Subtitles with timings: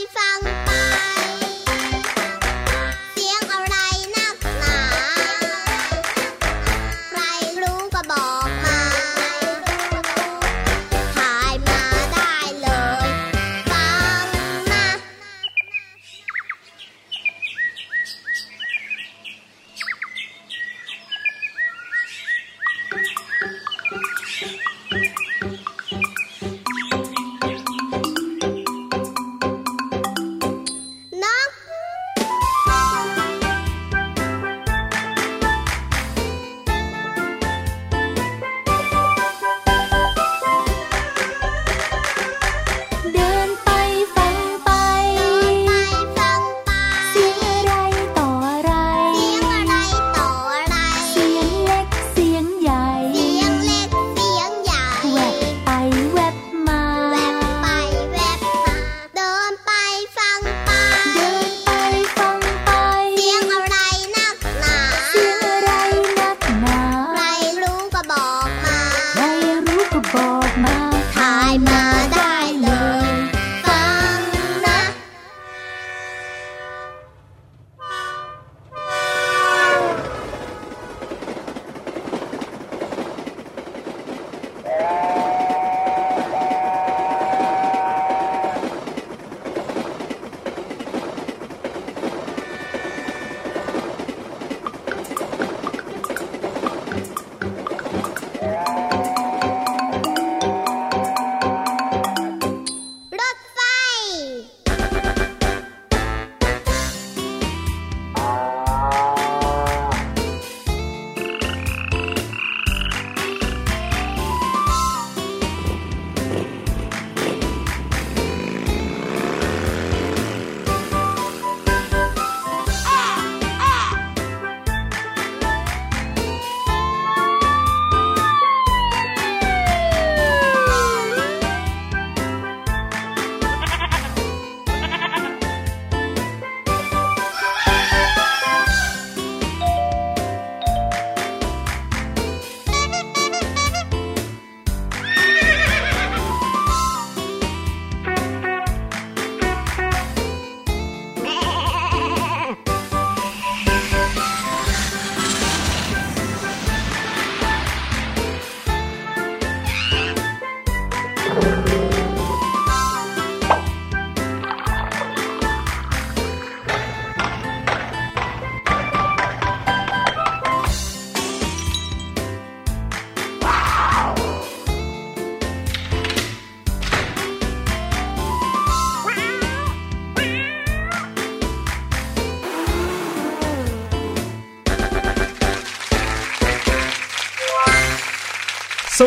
[0.00, 0.59] 西方。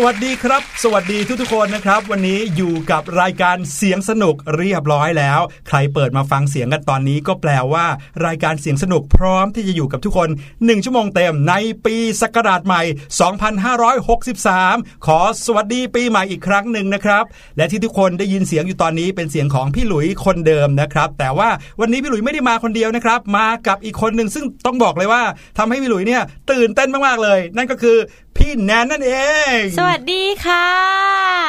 [0.06, 7.86] วัสดีครับ สวัสดีทุกๆคนนะครับ วันนี้อยู่กับรายการเสียงสนุกเรียบร้อยแล้ว ใครเปิดมาฟังเสียงกันตอนนี้ก็แปลว่า
[8.26, 11.54] รายการเสียงสนุกพร้อมที่จะอยู่กับทุกคน 1 ชั่วโมงเต็มใน
[11.86, 12.82] ปีศักราชใหม่
[14.14, 17.24] 2563 ขอสวัสดีปีใหม่อีกครั้งหนึ่งนะครับ
[17.58, 25.22] และที่ทุกคนได้ยินเสียงอยู่ตอนนี้เป็นเสียงของพี่หลุยคนเดิมนะครับ แต่ว่าวันนี้พี่หลุยไม่ได้มาคนเดียวนะครับ มากับอีกคนหนึ่งซึ่งต้องบอกเลยว่า
[25.58, 26.22] ทำให้พี่หลุยเนี่ย
[26.52, 27.98] ตื่นเต้นมากๆเลย นั่นก็คือ
[28.44, 29.13] พี่แนนนั่นเอ
[29.56, 30.68] ง สวัสดีค่ะ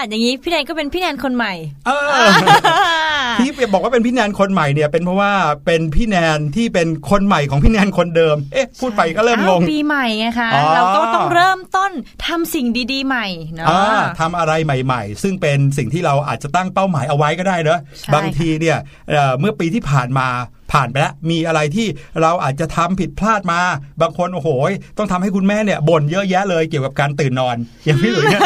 [0.09, 1.53] อย่างนี้พี่แนนก็เป็นพี่แนนคนใหม่
[3.55, 5.33] เออที่บอกว่าเป็นพี่แนนคนใหม่เนี่ย เป็นเพราะว่า
[5.67, 11.93] เป็นพี่แนนที่เป็นคนใหม่ของพี่แนนคนเดิม เอ๊ะ พูดไปก็เริ่มงงอ้าวปีใหม่ไงคะอ๋อเราก็ต้องเริ่มต้น
[12.27, 13.85] ทำสิ่งดีๆ ใหม่เนาะอ่า
[14.21, 18.79] ทำอะไรใหม่ ๆ ซึ่งเป็นสิ่งที่เราอาจจะตั้งเป้าหมายเอาไว้ก็ได้เนอะใช่บางทีเนี่ย
[19.11, 20.29] เอ่อเมื่อปีที่ผ่านมา
[20.73, 21.87] ผ่านไปแล้วมีอะไรที่
[22.23, 23.61] เราอาจจะทำผิดพลาดมา
[24.03, 24.49] บางคนโอ้โห
[24.99, 28.43] ต้องทำให้คุณแม่เนี่ยบ่นเยอะแยะเลยเกี่ยวกับการตื่นนอน อย่างพี่หลุยเนี่ย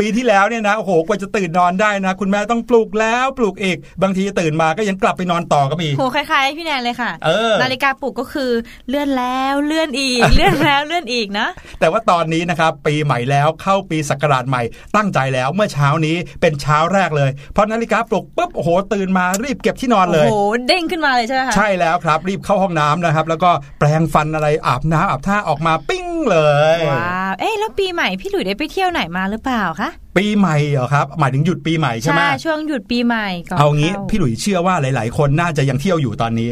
[0.00, 8.50] ปีที่แล้วเนี่ยนะโอ้โหกว่าจะตื่นนอนได้นะ คุณแม่ต้องปลุกแล้วปลุกอีกบางทีตื่นมาก็ยังกลับไปนอนต่อก็มีโหคล้ายๆพี่แนนเลยค่ะเออนาฬิกาปลุกก็คือ
[8.88, 11.46] เลื่อนแล้วเลื่อนอีก เลื่อนแล้วเลื่อนอีกนะ
[11.80, 14.62] แต่ว่าตอนนี้นะครับปีใหม่แล้วเข้าปีศักราชใหม่
[14.96, 26.38] ตั้งใจแล้วเมื่อเช้านี้เป็นเช้าแรกเลยพอนาฬิกาปลุกปุ๊บโอ้โหตื่นมารีบเก็บที่นอนเลยโอ้โหเด้งขึ้นมาเลยใช่ไหมคะใช่แล้วครับ รีบเข้าห้องน้ำนะครับ แล้วก็แปรงฟันอะไรอาบน้ำอาบท่าออกมาปิ้งเล
[26.76, 36.50] ยว้าวเอ๊ะแล้วปีใหม่พี่หลุยได้ไปเที่ยวไหนมาหรือเปล่าคะปีใหม่เหรอครับหมายถึงหยุดปีใหม่ใช่ไหมช่วงหยุดปีใหม่ก่อนเอางี้ข้พี่หลุยเชื่อว่าหลาย ๆ คนน่าจะยังเที่ยวอยู่ตอนนี้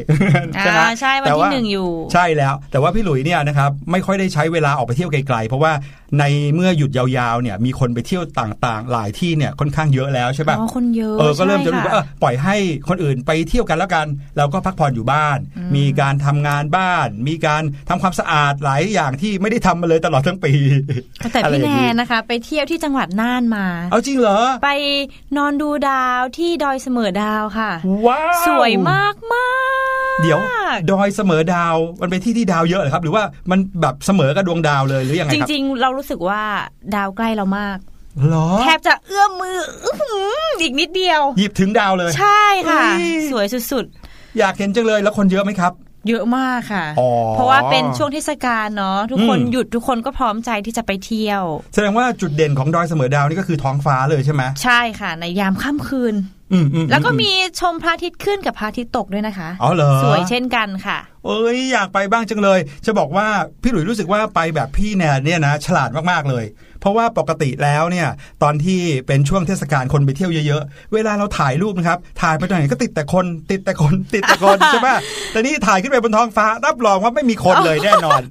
[0.60, 5.72] ใช่ไหมอ่าใช่วันแต่ที่หนึ่งอยู่ ใช่แล้ว แต่ว่าพี่หลุยเนี่ยนะครับไม่ค่อยได้ใช้เวลาออกไปเที่ยวไกล ๆ เพราะว่า
[6.20, 12.56] ในเมื่อหยุดยาวๆเนี่ยมีคนไปเที่ยวต่างๆ หลายที่เนี่ยค่อนข้างเยอะแล้วใช่ปะอ๋อคนเยอะเออก็เริ่มจะรู้ใช่ว่าค่เออปล่อยให้
[12.88, 15.38] คนอื่นไปเที่ยวกันแล้วกันเราก็พักผ่อนอยู่บ้าน
[15.76, 20.52] มีการทำงานบ้าน มีการทำความสะอาดหลายอย่างที่ไม่ได้ทำมาเลยตลอดทั้งปี
[21.32, 24.70] แต่อะไรพี่อแนย่างนนะคะ ไปเที่ยวที่จังหวัดน่านมา เอาจริงเหรอ ไป
[25.36, 27.70] นอนดูดาวที่ดอยเสมอดาวค่ะ
[28.06, 29.48] ว้าวสวยมากมา
[30.14, 30.38] กเดี๋ยว
[30.90, 36.42] ดอยเสมอดาวมันเป็นที่ที่ดาวเยอะเหรอครับ หรือว่ามันแบบเสมอกับดวงดาวเลยหรือยังไงจครับริง ๆ เรารู้สึกว่า
[36.94, 37.78] ดาวใกล้เรามาก
[38.26, 43.84] เหรอแทบจะเอื้อมมืออื้อหืออีกนิดเดียว หยิบถึงดาวเลย ใช่ค่ะเอ้ยสวยสุด
[44.38, 51.42] อยากเห็นจังเลยแล้วคนเยอะไหมครับๆ เยอะมากค่ะอ๋อเพราะว่าเป็นช่วงเทศกาลเนาะทุกคนอืมหยุดทุกคนก็พร้อมใจที่จะไปเที่ยว
[51.74, 56.14] แสดงว่าจุดเด่นของดอยเสมอดาวนี่ก็คือท้องฟ้าเลยใช่ไหมใช่ค่ะ ในยามค่ำคืน
[56.52, 57.30] อืมอืมแล้วก็อืมี
[57.60, 63.26] ชมพระอาทิตย์ขึ้นกับพระอาทิตย์ตกด้วยนะคะอ๋อเหรอสวยเช่นกันค่ะ เอ้ยอยากไปบ้างจังเลย จะบอกว่า
[63.62, 66.44] พี่หลุยรู้สึกว่าไปแบบพี่แนนเนี่ยนะ ฉลาดมากๆเลย
[66.84, 68.08] เพราะว่าปกติแล้วเนี่ย
[68.42, 74.88] ตอนที่เป็นช่วงเทศกาลคนไปเที่ยวเยอะๆ เวลาเราถ่ายรูปนะครับถ่ายไปตรงไหนก็ติดแต่คนติดแต่คนติดแต่คนใช่ไหม
[75.32, 78.22] แต่นี่ถ่ายขึ้นไปบนท้องฟ้ารับรองว่าไม่มีคนเลยแน่นอน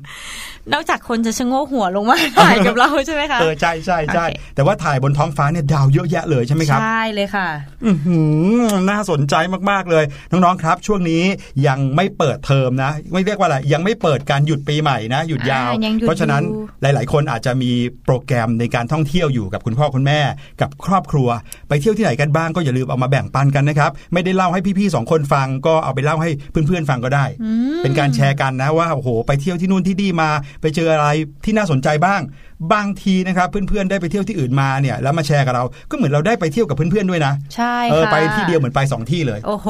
[0.73, 7.47] นอกจากคนจะชะโงกหัวลงมาถ่ายกับเราใช่ไหมคะ เออ ใช่ใช่ใช่โอเคแต่ว่าถ่ายบนท้องฟ้าเนี่ยดาวเยอะแยะเลยใช่ไหมครับ ใช่เลยค่ะ
[7.85, 8.17] อือหื
[8.65, 9.35] อน่าสนใจ
[9.69, 11.23] มาก ๆ เลย น้องๆครับ ช่วงนี้
[11.67, 16.45] ยังไม่เปิดเทอมนะ ไม่เรียกว่าอะไรยังไม่เปิดการหยุดปีใหม่นะ หยุดยาวอ่ายังหยุดเพราะฉะนั้นอ
[16.83, 17.71] ยู่หลาย ๆ คนอาจจะมี
[18.05, 20.19] โปรแกรมในการท่องเที่ยวอยู่กับคุณพ่อคุณแม่
[20.61, 21.27] กับครอบครัว
[21.69, 27.25] ไปเที่ยวที่ไหนกันบ้างก็อย่าลืมเอามาแบ่งปันกันนะครับ ไม่ได้เล่าให้พี่ๆสองคนฟังก็เอาไปเล่าให้เพื่อนๆฟังก็ได้
[27.83, 30.29] เป็นการแชร์กันนะว่าโอ้โหไปเที่ยวที่นู่นที่นี่มา
[30.61, 31.07] ไปเจออะไร
[31.45, 32.21] ที่น่าสนใจบ้าง
[32.73, 39.67] บางทีนะครับเพื่อนๆได้ไปเที่ยวที่อื่นมาเนี่ยแล้วมาแชร์กับเราก็เหมือนเราได้ไปเที่ยวกับเพื่อนๆด้วยนะใช่เออค่ะไปที่เดียวเหมือนไปสองที่เลย โอ้โห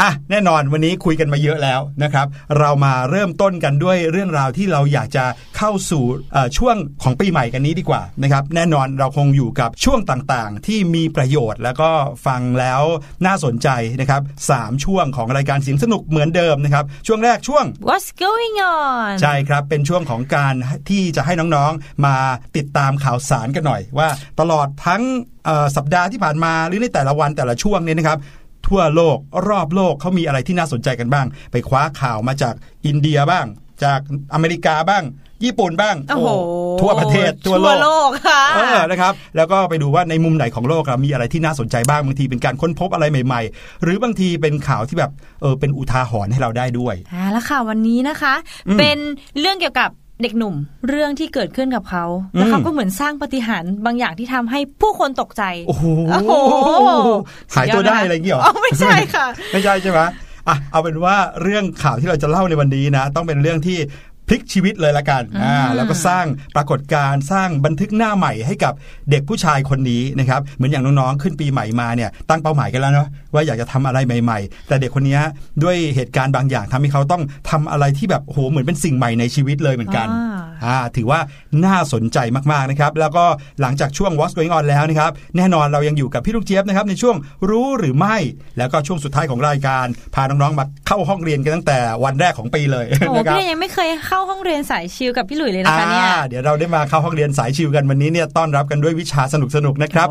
[0.00, 2.26] อะแน่นอนวันนี้คุยกันมาเยอะแล้วนะครับ
[2.58, 5.24] เรามาเริ่มต้นกันด้วยเรื่องราวที่เราอยากจะ
[5.56, 11.90] เข้าสู่เอ่อช่วงของปีใหม่กันนี้ดีกว่านะครับ แน่นอนเราคงอยู่กับช่วงต่างๆ ที่มีประโยชน์แล้วก็
[12.26, 12.82] ฟังแล้ว
[13.26, 13.68] น่าสนใจ
[14.00, 20.54] นะครับสามช่วงของรายการเสียงสนุกเหมือนเดิมนะครับ ช่วงแรกช่วง What's going on ใช่ครับเป็นช่วงของการ
[20.88, 22.16] ที่จะให้น้องๆมา
[22.56, 24.08] ติดตามข่าวสารกันหน่อยว่า
[24.40, 25.02] ตลอดทั้ง
[25.46, 28.18] เอ่อสัปดาห์ที่ผ่านมาหรือในแต่ละวันแต่ละช่วงเนี่ยนะครับ
[28.68, 32.54] ทั่วโลกรอบโลกเขามีอะไรที่น่าสนใจกันบ้าง ไปคว้าข่าวมาจาก
[32.86, 33.46] อินเดียบ้าง
[33.84, 34.00] จาก
[34.34, 35.04] อเมริกาบ้าง
[35.44, 36.28] ญี่ปุ่นบ้างโอ้โห
[36.80, 48.34] ทั่วประเทศทั่วโลกโลกค่ะเออนะครับ แล้วก็ไปดูว่าในมุมไหนของโลกอะมีอะไรที่น่าสนใจบ้างบางทีเป็นการค้นพบอะไรใหม่ ๆ หรือบางทีเป็นข่าวที่แบบเออเป็นอุทาหรณ์ให้เราได้ด้วยอ่าแล้วค่ะวันนี้นะคะ
[48.68, 48.98] อืมเป็น
[49.40, 49.90] เรื่องเกี่ยวกับ
[50.22, 50.54] เด็กหนุ่ม
[50.88, 57.08] เรื่องที่เกิดขึ้นกับเขาอืมแล้วเขาก็เหมือนสร้างปาฏิหารย์บางอย่างที่ทำให้ผู้คนตกใจโอ้โหโอ้โห
[57.54, 60.00] หายตัวได้อะไรอย่างเงี้ยเหรออ๋อไม่ใช่ค่ะ ไม่ใช่ใช่ไหม
[60.48, 63.78] อะเอาเป็นว่าเรื่องข่าวที่เราจะเล่าในวันนี้นะ ต้องเป็นเรื่องที่
[64.30, 68.72] พลิกชีวิตเลยละกันอ่าแล้วก็สร้างปรากฏการณ์สร้างบันทึกหน้าใหม่ให้กับ
[69.10, 75.18] เด็กผู้ชายคนนี้นะครับเหมือนอย่างน้องๆขึ้นปีใหม่มาเนี่ยตั้งเป้าหมายกันแล้วเนาะว่าอยากจะทำอะไรใหม่ ๆ แต่เด็กคนนี้
[75.62, 80.08] ด้วยเหตุการณ์บางอย่างทำให้เขาต้องทำอะไรที่แบบโหเหมือนเป็นสิ่งใหม่ในชีวิตเลยเหมือนกัน
[80.64, 81.20] อ่าถือว่า
[81.64, 82.18] น่าสนใจ
[82.52, 83.24] มากๆนะครับแล้วก็
[83.60, 87.16] หลังจากช่วง What's Going On แล้วนะครับแน่นอนเรายังอยู่กับพี่ลูกเจี๊ยบนะครับในช่วง
[87.50, 88.16] รู้หรือไม่
[88.58, 100.08] แล้วก็ช่วงสุดท้ายของรายการ พาน้องๆมาเข้าห้องเรียนกันตั้งแต่วันแรกของปีเลยโอ้พี่ยังไม่เคยเข้าาห้องเรียนสายชิลกับพี่หลุยเลยนะคะเนี่ยเดี๋ยวเราได้มาเข้าห้องเรียนสายชิลกันวันนี้เนี่ยต้อนรับกันด้วยวิชาสนุกๆนนะครับ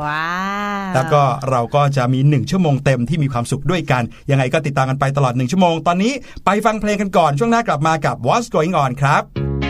[0.96, 6.14] แล้วก็เราก็จะมีหนึ่งชั่วโมงเต็มที่มีความสุขด้วยกัน ยังไงก็ติดตามกันไปตลอดหนึ่งชั่วโมง ตอนนี้
[6.46, 9.69] ไปฟังเพลงกันก่อนช่วงหน้ากลับมากับ What's Going On ครับ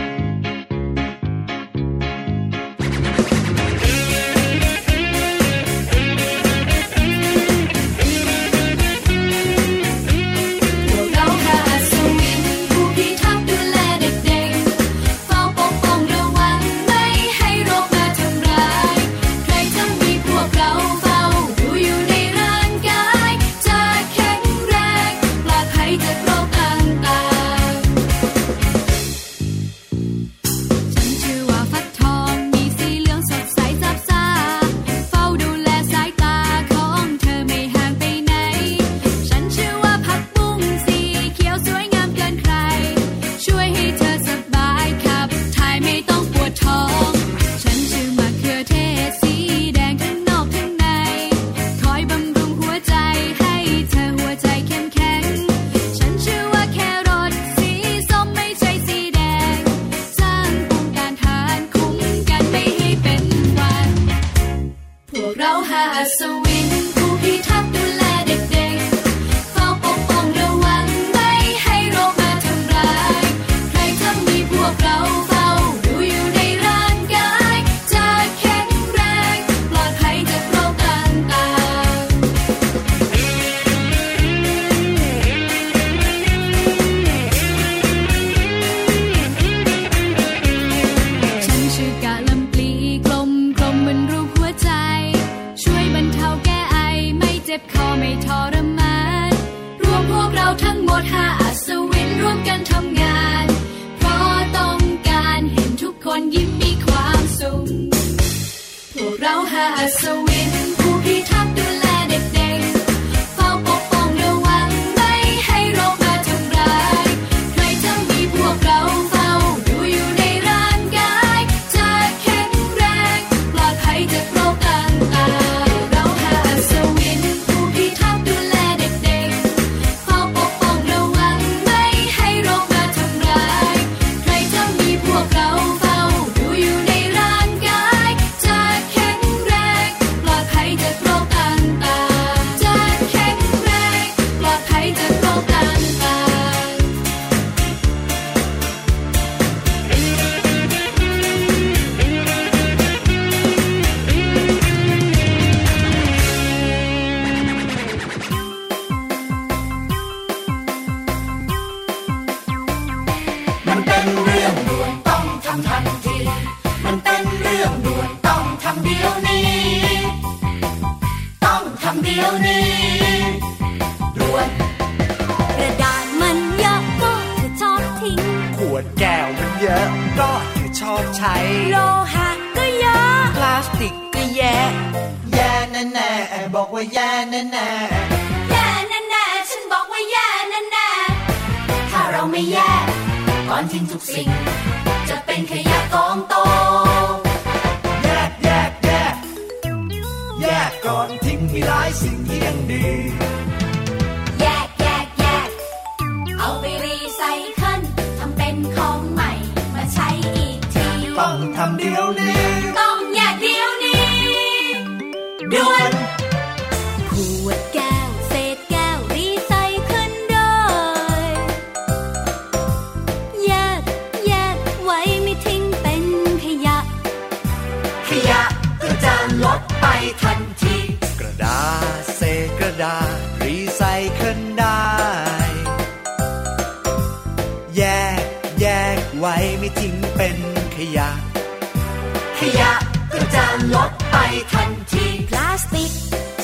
[242.39, 242.71] ขยะ
[243.13, 244.15] ก็จะลดไป
[244.53, 245.91] ทันที พลาสติก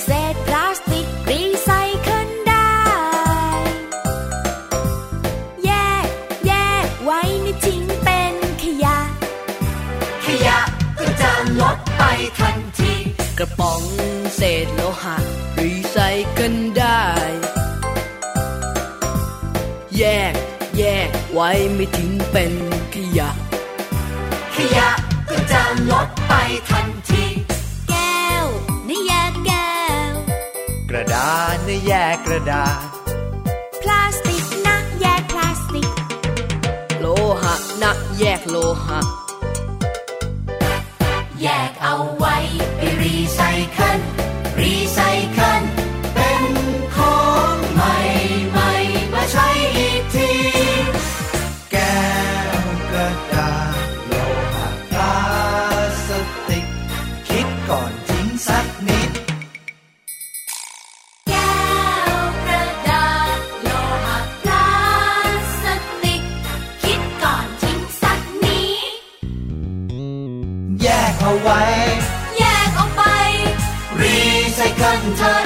[0.03, 1.69] เศษพลาสติกรีไซ
[2.01, 2.73] เคิลได้
[5.65, 5.71] แย
[6.05, 6.07] ก
[6.47, 6.53] แย
[6.85, 8.97] กไว้ไม่ทิ้งเป็นขยะ
[10.25, 10.59] ขยะ
[10.99, 12.01] ก็จะลดไป
[12.39, 12.93] ทันที
[13.39, 13.81] กระป๋อง
[14.35, 15.15] เศษโลหะ
[15.59, 15.97] รีไซ
[16.31, 17.03] เคิลได้
[19.97, 20.33] แยก
[20.77, 22.53] แยกไว้ไม่ทิ้งเป็น
[22.93, 23.29] ขยะ
[24.57, 24.89] ขยะ
[30.89, 32.85] กระดาษนะแยกกระดาษ
[33.81, 35.89] พลาสติกนะแยกพลาสติก
[36.99, 37.05] โล
[37.41, 39.24] หะนะแยกโลหะ
[75.17, 75.44] เ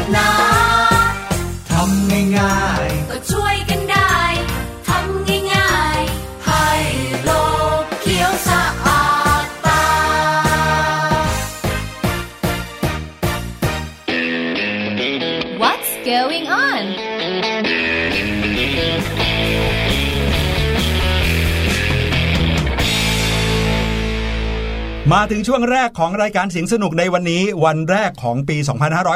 [25.19, 28.57] มาถึงช่วงแรกของรายการเสียงสนุกในวันนี้ วันแรกของปี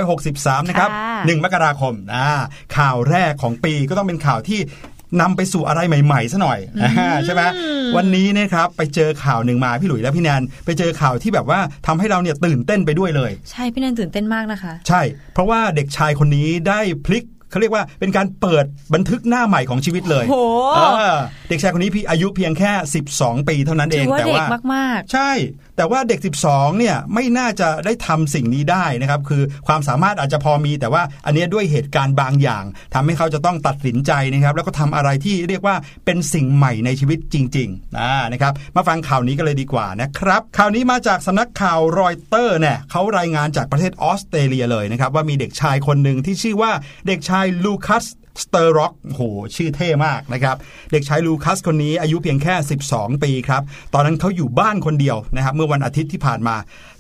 [0.06, 2.30] 2563 นะครับค่ะ1มกราคมอ่า
[2.78, 4.60] ข่าวแรกของปีก็ต้องเป็นข่าวที่
[5.22, 7.42] นำไปสู่อะไรใหม่ๆซะหน่อยอ่าใช่ไหม
[7.96, 15.02] วันนี้นะครับไปเจอข่าวหนึ่งมาพี่หลุยและพี่แนนไปเจอข่าวที่แบบว่าทำให้เราเนี่ยตื่นเต้นไปด้วยเลย ใช่พี่แนนตื่นเต้นมากนะคะ ใช่
[15.34, 20.38] เพราะว่าเด็กชายคนนี้ได้พลิกเขาเรียกว่าเป็นการเปิดบันทึกหน้าใหม่ของชีวิตเลยโห
[20.76, 20.82] เอ
[21.14, 21.16] อ
[21.50, 22.72] เด็กชายคนนี้พี่อายุเพียงแค่
[23.10, 25.32] 12 ปีเท่านั้นเอถืงอว่าแต่เด็กว่ามากใช่
[25.78, 32.64] แต่ว่าเด็ก 12เนี่ยไม่น่าจะได้ทำสิ่งนี้ได้นะครับคือความสามารถอาจจะพอมี แต่ว่าอันนี้ด้วยเหตุการณ์บางอย่าง
[32.94, 35.76] ทำให้เขาจะต้องตัดสินใจนะครับแล้วก็ทำอะไรที่เรียกว่า
[36.06, 46.72] เป็นสิ่งใหม่ในชีวิตจริงๆอ่านะครับมาฟังข่าวนี้กันเลยดีกว่านะครับข่าวนี้มาจากสำนักข่าวรอยเตอร์เนี่ยเขารายงานจากประเทศออสเตรเลียเลยนะครับว่ามีเด็กชายคนหนึ่งที่ชื่อว่า
[47.08, 48.06] เด็กชายลูคัส
[48.42, 49.22] สเตอร์ร็อกโห
[49.56, 50.56] ชื่อเท่มากนะครับ
[50.92, 52.54] เด็กชายลูคัสคนนี้อายุเพียงแค่
[52.90, 53.62] 12 ปีครับ
[53.94, 56.56] ตอนนั้นเขาอยู่บ้านคนเดียวนะครับ เมื่อวันอาทิตย์ที่ผ่านมา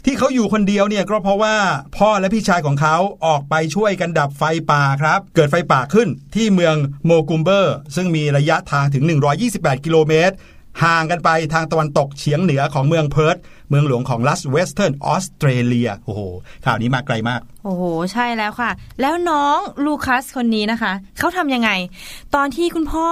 [0.05, 1.55] ที่เขาอยู่คนเดียวเนี่ยก็เพราะว่า
[1.97, 9.03] พ่อและพี่ชายของเขาออกไปช่วยกันดับไฟป่าครับ เกิดไฟป่าขึ้นที่เมืองโมกุมเบอร์ ซึ่งมีระยะทางถึง
[9.45, 10.35] 128 กิโลเมตร
[10.83, 13.37] ห่างกันไปทางตะวันตกเฉียงเหนือของเมืองเพิร์ธ
[13.69, 16.21] เมืองหลวงของรัฐเวสเทิร์นออสเตรเลียโอ้โห
[16.65, 17.83] ข่าวนี้มาไกลมากๆโอ้โห
[18.13, 21.69] ใช่แล้วค่ะ แล้วน้องลูคัสคนนี้นะคะ เขาทำยังไง
[22.35, 23.07] ตอนที่คุณพ่อ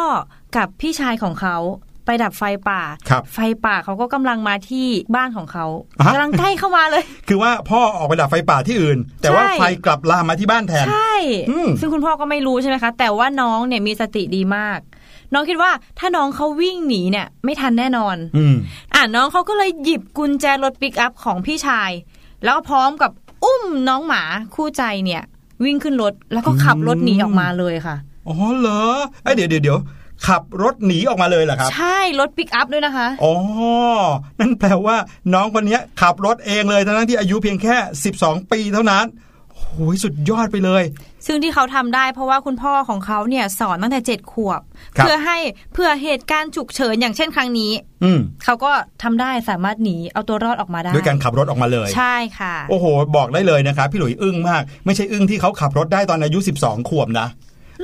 [0.57, 1.57] กับพี่ชายของเขา
[2.05, 5.65] ไปดับไฟป่าครับไฟป่าเขาก็กำลังมาที่บ้านของเขา
[5.99, 11.15] อะกำลังใกล้เข้ามาเลย คือว่าพ่อออกไปดับไฟป่าที่อื่น แต่ว่าใช่ไฟกลับลามมาที่บ้านแทน ใช่
[11.49, 14.79] อืมซึ่งคุณพ่อก็ไม่รู้ใช่ไหมคะ แต่ว่าน้องเนี่ยมีสติดีมาก
[15.33, 18.55] น้องคิดว่าถ้าน้องเขาวิ่งหนีเนี่ย ไม่ทันแน่นอน อืม
[18.93, 21.91] อะน้องเขาก็เลยหยิบกุญแจรถปิกอัพของพี่ชาย
[22.43, 23.11] แล้วก็พร้อมกับ
[23.43, 24.23] อุ้มน้องหมา
[24.55, 25.23] คู่ใจเนี่ย
[25.63, 27.95] วิ่งขึ้นรถแล้วก็ขับรถหนีออกมาเลยค่ะ
[28.27, 28.81] อ๋อเหรอ
[29.23, 29.79] เอ้ยเดี๋ยวเดี๋ยวเดี๋ยว
[30.27, 33.33] ขับรถหนีออกมาเลยเหรอครับ ใช่รถปิกอัพด้วยนะคะอ๋อ
[34.39, 34.95] นั่นแปลว่า
[35.33, 37.75] น้องคนเนี้ยขับรถเองเลยทั้งๆที่อายุเพียงแค่
[38.13, 39.05] 12 ปีเท่านั้น
[39.75, 40.83] โอ้ยสุดยอดไปเลย
[41.25, 44.61] ซึ่งที่เขาทำได้เพราะว่าคุณพ่อของเขาเนี่ยสอนตั้งแต่เจ็ดขวบ
[44.97, 45.37] ครับเพื่อให้
[45.73, 47.71] เพื่อเหตุการณ์ฉุกเฉินอย่างเช่นครั้งนี้
[48.03, 48.71] อืมเขาก็
[49.03, 52.85] ทำได้สามารถหนีเอาตัวรอดออกมาได้ ด้วยการขับรถออกมาเลย ใช่ค่ะ โอ้โห
[53.17, 57.27] บอกได้เลยนะครับพี่หลุยอึ้งมาก ไม่ใช่อึ้งที่เขาขับรถได้ตอนอายุ 12 ขวบนะ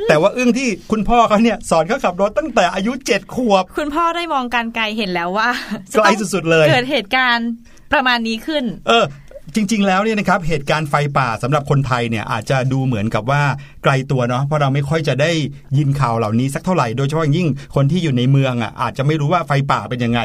[0.10, 5.50] แต่ว่าอึ้งที่คุณพ่อเขาเนี่ยสอนเขาขับรถตั้งแต่อายุ7ขวบ คุณพ่อได้มองการไกลเห็นแล้วว่า
[5.97, 7.50] ไกลสุดๆเลย เกิดเหตุการณ์
[7.93, 9.06] ประมาณนี้ขึ้น เออ
[9.55, 13.41] จริง ๆ แล้วเนี่ยนะครับเหตุการณ์ไฟป่าสำหรับคนไทยเนี่ยอาจจะดูเหมือนกับว่า
[13.83, 15.31] ไกลตัวเนาะเพราะเราไม่ค่อยจะได้
[15.77, 20.19] ยินข่าวเหล่านี้สักเท่าไหร่โดยเฉพาะอย่างยิ่งคนที่อยู่ในเมืองอะอาจจะไม่รู้ว่าไฟป่าเป็นยังไง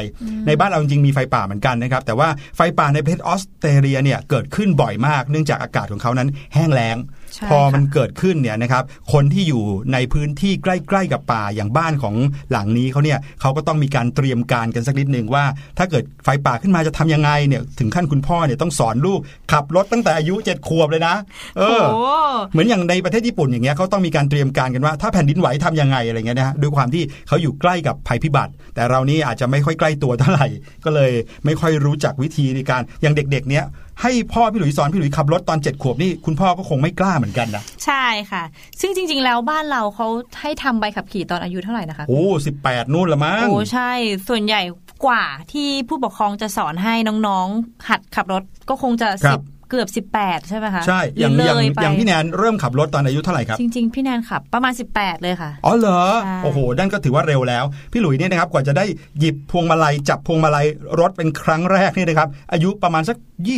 [0.47, 12.15] ในบ้านเราจริงๆมีไฟป่าเหมือนกันนะครับแต่ว่าไฟป่าในประเทศออสเตรเลียเนี่ยเกิดขึ้นบ่อยมากเนื่องจากอากาศของเขานั้นแห้งแล้งใช่ พอมันค่ะเกิดขึ้นเนี่ยนะครับคนที่อยู่ในพื้นที่ใกล้ ๆ กับป่าอย่างบ้านของ
[12.51, 15.43] หลังนี้เขาเนี่ยเขาก็ต้องมีการเตรียมการกันสักนิดหนึ่งว่า
[15.77, 19.19] ถ้าเกิดไฟป่าขึ้นมาจะทำยังไงเนี่ยถึงขั้นคุณพ่อเนี่ยต้องสอนลูก
[19.51, 21.15] ขับรถตั้งแต่อายุเจ็ดขวบเลยนะ
[21.57, 22.03] เออโอ้
[22.51, 30.47] เหมือนอย่างในประเทศญี่ปุ่นอย่างเงี้ยเขาต้องมีการเตรียมการกันว่า ถ้าแผ่นดินไหวทำยังไงอะไรเงี้ยนะฮะด้วยความที่เขาอยู่ใกล้กับภัยพิบัติ แต่เรานี่อาจจะไม่ค่อยใกล้ตัวเท่าไหร่
[30.85, 31.11] ก็เลย
[31.45, 33.65] ไม่ค่อยรู้จักวิธีในการอย่างเด็กๆเนี้ย
[34.01, 38.43] ให้พ่อพี่หลุยสอนพี่หลุยขับรถตอนเจ็ดขวบนี่คุณพ่อก็คงไม่กล้าเหมือนกันนะใช่ค่ะ
[38.81, 40.07] ซึ่งจริง ๆ แล้วบ้านเราเขา
[40.41, 43.91] ให้ทำใบขับขี่ตอนอายุเท่าไหร่นะคะโอ้สิบแปดนู่นละมั้งโอ้ใช่
[44.27, 44.61] ส่วนใหญ่
[45.05, 46.93] กว่าที่ผู้ปกครองจะสอนให้
[47.27, 58.85] น้องๆ หัดขับรถก็คงจะครัสิบบ เกือบ 18 ใช่ไหมคะ ใช่ อย่างหรือย่างเลยไปอย่างพี่แนนเริ่มขับรถตอนอายุเท่าไหร่ครับ จริง ๆ พี่แนนขับประมาณ 18 เลยค่ะ อ๋อเหรอใช่โอ้โหนั่นก็ถือว่าเร็วแล้ว พี่หลุยเนี่ยนะครับ กว่าจะได้
[59.19, 60.65] หยิบพวงมาลัย จับพวงมาลัย
[60.99, 63.17] รถเป็นครั้งแรกนี่นะครับ อายุประมาณสัก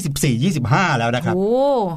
[0.10, 1.47] 24 25 แล้วนะครับโอ้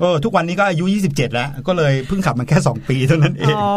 [0.00, 3.72] เออ ทุกวันนี้ก็อายุ 27 แล้ว ก็เลยเพิ่งขับมาแค่ 2 ปีเท่านั้นเองอ๋อ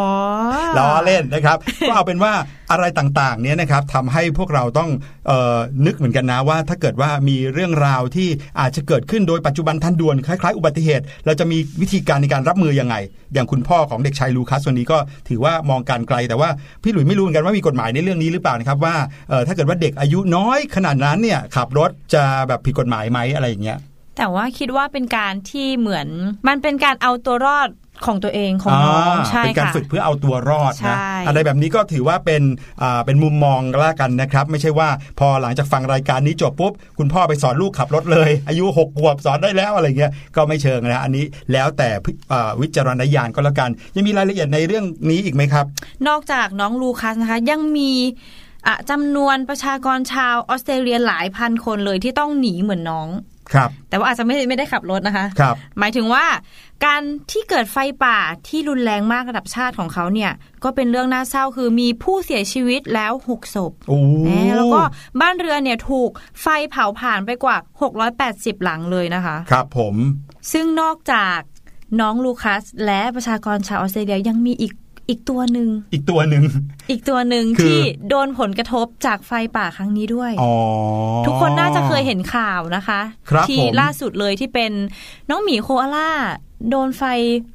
[0.77, 2.33] ล้อเล่นนะครับ ก็เอาเป็นว่า
[2.71, 4.89] อะไรต่างๆ เนี่ยนะครับทำให้พวกเราต้อง
[5.27, 8.27] เออนึกเหมือนกันนะว่า ถ้าเกิดว่ามีเรื่องราวที่
[8.59, 12.95] อาจจะเกิดขึ้นโดยปัจจุบันทันด่วนคล้ายๆ อุบัติเหตุ เราจะมีวิธีการในการรับมือยังไง
[13.33, 14.97] อย่างคุณพ่อของเด็กชายลูคัสวันนี้ก็
[15.29, 16.49] ถือว่ามองการไกล แต่ว่า
[16.83, 18.95] พี่หลุยไม่รู้เหมือนกันว่ามีกฎหมายในเรื่องนี้หรือเปล่านะครับว่า
[19.47, 23.77] ถ้าเกิดว่าเด็กอายุน้อยขนาดนั้นเนี่ยขับรถจะแบบผิดกฎหมายไหมอะไรอย่างเงี้ย
[24.17, 26.07] แต่ว่าคิดว่าเป็นการที่เหมือน
[26.47, 27.69] มันเป็นการเอาตัวรอด
[28.05, 32.41] ของตัวเองของน้องาใช่เป็นการค่ะฝึกเพื่อเอาตัวรอดใช่นะอะไรแบบนี้ก็ถือว่าเป็น
[32.81, 45.65] อ่าเป็นมุมมองละกันนะครับ ไม่ใช่ว่าพอหลังจากฟังรายการนี้จบปุ๊บ คุณพ่อไปสอนลูกขับรถเลย อายุ6ขวบสอนได้แล้วอะไรเงี้ยก็ไม่เชิงนะอันนี้แล้วแต่พิอ่าวิจารณญาณก็แล้วกัน ยังมีรายละเอียดในเรื่องนี้อีกไหมครับ
[46.07, 47.91] นอกจากน้องลูคัสนะคะยังมี
[48.67, 53.09] อะจำนวนประชากรชาวออสเตรเลียหลายพันคนเลยที่ต้องหนีเหมือนน้อง
[53.53, 56.25] ครับ แต่ว่าอาจจะไม่ไม่ได้ขับรถนะคะครับหมายถึงว่า
[56.85, 60.31] การที่เกิดไฟป่าที่รุนแรงมากระดับชาติของเขาเนี่ย
[60.63, 64.81] ก็เป็นเรื่องน่าเศร้าคือมีผู้เสียชีวิตแล้ว 6 ศพโอ้แหมแล้วก็
[65.21, 66.09] บ้านเรือนเนี่ยถูก
[66.41, 67.57] ไฟเผาผ่านไปกว่า
[68.11, 69.95] 680 หลังเลยนะคะ ครับผม
[70.51, 71.39] ซึ่งนอกจาก
[72.01, 74.73] น้องลูคัสและประชากรชาวออสเตรเลียยังมีอีก
[75.09, 76.43] อีกตัวหนึ่งอีกตัวหนึ่ง
[76.89, 80.53] อีกตัวหนึ่งคือที่โดนผลกระทบจากไฟป่าครั้งนี้ด้วยอ๋อ
[81.25, 84.71] ทุกคนน่าจะเคยเห็นข่าวนะคะครับที่ผมล่าสุดเลยที่เป็น
[85.29, 86.11] น้องหมีโคอาล่า
[86.69, 87.03] โดนไฟ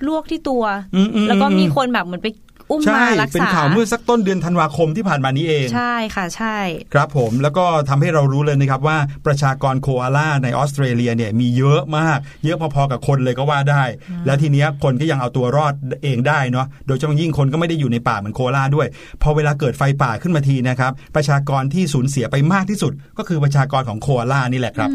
[0.06, 2.28] ลวกที่ตัวอืมอืมแล้วก็มีคนแบบเหมือนไป
[2.70, 6.56] อุ้มใช่มารักเป็นษาข่าวเมื่อสักต้นเดือนธันวาคมที่ผ่านมานี้เองใช่ค่ะใช่
[6.94, 13.84] ครับผมแล้วก็ทำให้เรารู้เลยนะครับว่าประชากรโคอาล่าในออสเตรเลียเนี่ยมีเยอะมาก เยอะพอๆกับคนเลยก็ว่าได้
[14.26, 18.86] แล้วทีเนี้ยคนก็ยังเอาตัวรอดเองได้เนาะโดยเฉพาะยิ่งคนก็ไม่ได้อยู่ในป่าเหมือนโคอาล่าด้วย
[19.22, 24.90] พอเวลาเกิดไฟป่าขึ้นมาทีนะครับประชากรที่สูญเสียไปมากที่สุด ก็คือประชากรของโคอาล่านี่แหละครับ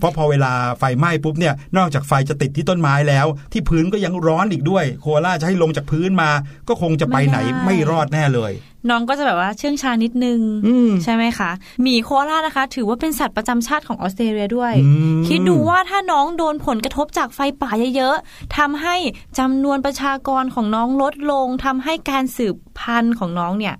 [0.00, 6.30] เพราะพอเวลาไฟไหม้ปุ๊บเนี่ยนอกจากไฟจะติดที่ต้นไม้แล้ว ที่พื้นก็ยังร้อนอีกด้วย โคอาล่าจะให้ลงจากพื้นมา
[6.68, 8.52] ก็คงจะไปไหนไม่ได้ไม่รอดแน่เลย
[8.90, 11.50] น้องก็จะแบบว่าเชื่องชานิดนึงอืมใช่ไหมคะ
[11.82, 18.96] หมีโคอาล่านะคะ ถือว่าเป็นสัตว์ประจำชาติของออสเตรเลียด้วยอืมคิดดูว่าถ้าน้องโดนผลกระทบจากไฟป่าเยอะๆทำให้
[19.38, 23.74] จำนวนประชากรของน้องลดลงทำให้การสืบพันธุ์ของน้องเนี่ย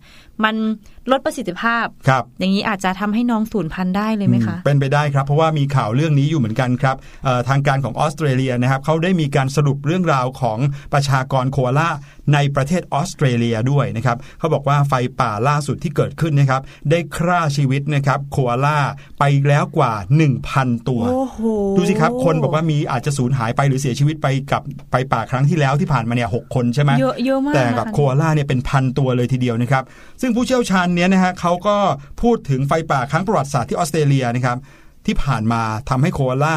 [0.45, 0.57] มัน
[1.12, 10.59] ลดประสิทธิภาพครับอย่างนี้อาจจะทำให้น้องสูญพันธุ์ได้เลยไหมคะอืเป็นไปได้ครับ เพราะว่ามีข่าวเรื่องนี้อยู่เหมือนกันครับเอ่อทางการของออสเตรเลียนะครับเขาได้มีการสรุปเรื่องราวของ
[10.92, 11.90] ประชากรโคอาล่า
[12.35, 18.79] ในประเทศออสเตรเลียด้วยนะครับเขาบอกว่าไฟป่าล่าสุดที่เกิดขึ้นนะครับได้ฆ่าชีวิตนะครับโคอาล่า
[19.18, 19.92] ไปแล้วกว่า
[20.40, 21.38] 1,000 ตัวโอ้โห
[21.77, 29.85] ดูสิครับคนบอกว่ามีอาจจะสูญหายไปหรือเสียชีวิตไปกับไปป่าครั้งที่แล้วที่ผ่านมาเนี่ยหกคนใช่ไหมเยอะเยอะมากแต่กับนะคะโคอาล่าเนี่ยเป็นพันตัวเลยทีเดียวนะครับ
[30.21, 31.77] ซึ่งผู้เชี่ยวชาญเนี้ยนะฮะเขาก็
[32.23, 34.59] พูดถึงไฟป่าครั้งประวัติศาสตร์ที่ออสเตรเลียนะครับ
[35.07, 36.55] ที่ผ่านมาทำให้โคอาล่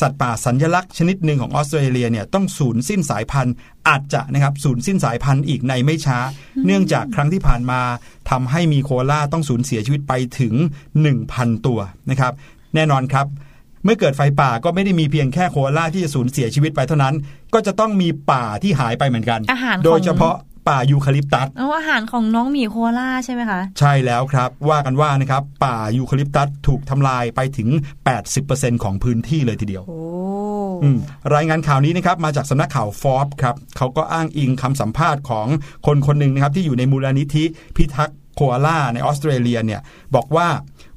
[0.00, 3.54] สัตว์ป่าสัญลักษณ์ชนิดหนึ่งของออสเตรเลียเนี่ยต้องสูญสิ้นสายพันธุ์
[3.88, 6.18] อาจจะนะครับสูญสิ้นสายพันธุ์อีกในไม่ช้า
[6.66, 7.80] เนื่องจากครั้งที่ผ่านมา
[8.30, 10.54] ทำให้มีโคอาล่าต้องสูญเสียชีวิตไปถึง
[11.10, 12.32] 1,000 ตัวนะครับ
[12.74, 13.26] แน่นอนครับ
[13.84, 17.14] เมื่อเกิดไฟป่าก็ไม่ได้มีเพียงแค่โคอาล่าที่จะสูญเสียชีวิตไปเท่านั้น
[17.54, 20.34] ก็จะต้องมีป่าที่หายไปเหมือนกันอาหารของโดยเฉพาะ
[20.70, 27.68] ป่ายูคาลิปตัสเอาอาหารของน้องหมีโคอาล่าใช่ไหมคะ ใช่แล้วครับ ว่ากันว่านะครับ ป่ายูคาลิปตัสถูกทำลายไปถึง
[28.26, 30.00] 80%ของพื้นที่เลยทีเดียวโอ้
[30.82, 30.98] อืม
[31.34, 35.46] รายงานข่าวนี้นะครับมาจากสำนักข่าวฟอร์บครับเขาก็อ้างอิงคำสัมภาษณ์ของ
[35.86, 37.44] คนคนหนึ่งนะครับที่อยู่ในมูลนิธิ
[37.76, 39.80] พิทักษ์ โคอาล่าในออสเตรเลียเนี่ย
[40.14, 40.48] บอกว่า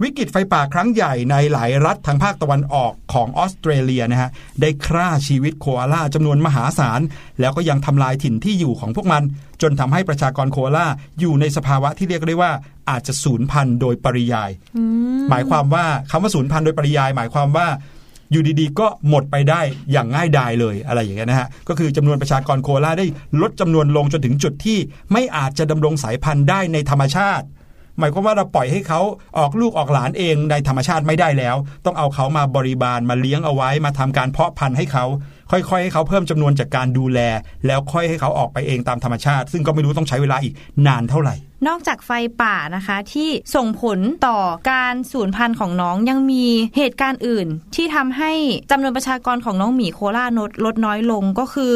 [0.04, 4.30] วิกฤตไฟป่าครั้งใหญ่ในหลายรัฐทางภาคตะวันออกของออสเตรเลียนะฮะ
[4.62, 7.02] ได้ฆ่าชีวิตโคอาล่าจำนวนมหาศาล
[7.40, 9.24] แล้วก็ยังทำลายถิ่นที่อยู่ของพวกมัน
[9.62, 10.88] จนทำให้ประชากรโคอาล่า
[11.20, 12.52] อยู่ในสภาวะที่เรียกได้ว่า
[12.90, 14.52] อาจจะสูญพันธุ์โดยปริยาย
[15.30, 17.68] หมายความว่าคำว่าสูญพันธุ์โดยปริยาย หมายความว่า
[18.34, 23.06] อยู่ดีๆ ก็หมดไปได้อย่างง่ายดายเลยอะไรอย่างเงี้ยนะฮะก็คือจำนวนประชากรโคอาลาได้
[23.42, 24.78] ลดจำนวนลงจนถึงจุดที่
[25.12, 27.46] ไม่อาจจะดำรงสายพันธุ์ได้ในธรรมชาติ
[28.00, 29.02] หมายความว่าเราปล่อยให้เขา
[29.38, 35.06] ออกลูกออกหลานเองในธรรมชาติไม่ได้แล้ว ต้องเอาเขามาบริบาลมาเลี้ยงเอาไว้มาทำการเพาะพันธุ์ให้เขา
[35.52, 37.20] ค่อยๆให้เขาเพิ่มจำนวนจากการดูแล
[37.68, 40.54] แล้วค่อยให้เขาออกไปเองตามธรรมชาติ ซึ่งก็ไม่รู้ต้องใช้เวลาอีก
[40.88, 41.36] นานเท่าไหร่
[41.68, 44.40] นอกจากไฟป่านะคะที่ส่งผลต่อ
[44.72, 46.46] การสูญพันธุ์ของน้องยังมี
[46.78, 48.32] เหตุการณ์อื่น ที่ทำให้
[48.72, 51.74] จำนวนประชากรของน้องหมีโคลาลดลดน้อยลงก็คือ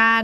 [0.00, 0.22] การ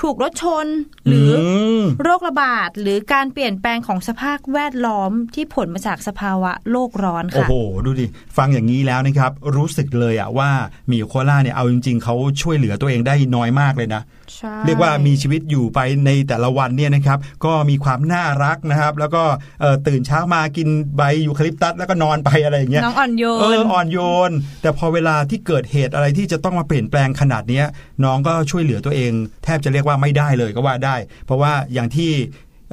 [0.00, 0.66] ถูกรถชน
[1.06, 1.40] หรืออ
[1.80, 7.54] มโรคระบาด หรือการเปลี่ยนแปลงของสภาพแวดล้อมที่ผลมาจากสภาวะโลกร้อนโอ้ค่ะโห
[7.86, 10.50] ดูดิ ฟังอย่างนี้แล้วนะครับ รู้สึกเลยอะว่า
[10.88, 14.23] หมีโคอาล่าเนี่ยเอาจริง ๆเขาช่วยเหลือตัวเองได้น้อยมากเลยนะใช่
[14.66, 19.22] เรียกว่ามีชีวิตอยู่ไปในแต่ละวันเนี่ยนะครับ ก็มีความน่ารักนะครับ แล้วก็
[19.60, 24.30] เอ่อตื่นเช้ามากินใบยูคาลิปตัสแล้วก็นอนไปอะไรอย่างเงี้ยน้องอ่อนโยเออนอ่อนโยน
[24.62, 27.66] แต่พอเวลาที่เกิดเหตุอะไรที่จะต้องมาเปลี่ยนแปลงขนาดเนี้ย
[28.04, 29.12] น้องก็ช่วยเหลือตัวเอง
[29.44, 32.12] แทบจะเรียกว่าไม่ได้เลยก็ว่าได้ เพราะว่าอย่างที่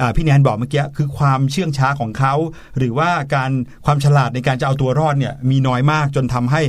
[0.01, 2.33] อ่าพี่แนนบอกเมื่อกี้คือความเชื่องช้าของเขา
[2.77, 3.51] หรือว่าการ
[3.85, 6.61] ความฉลาดในการจะเอาตัวรอดเนี่ยมีน้อยมากจนทำให้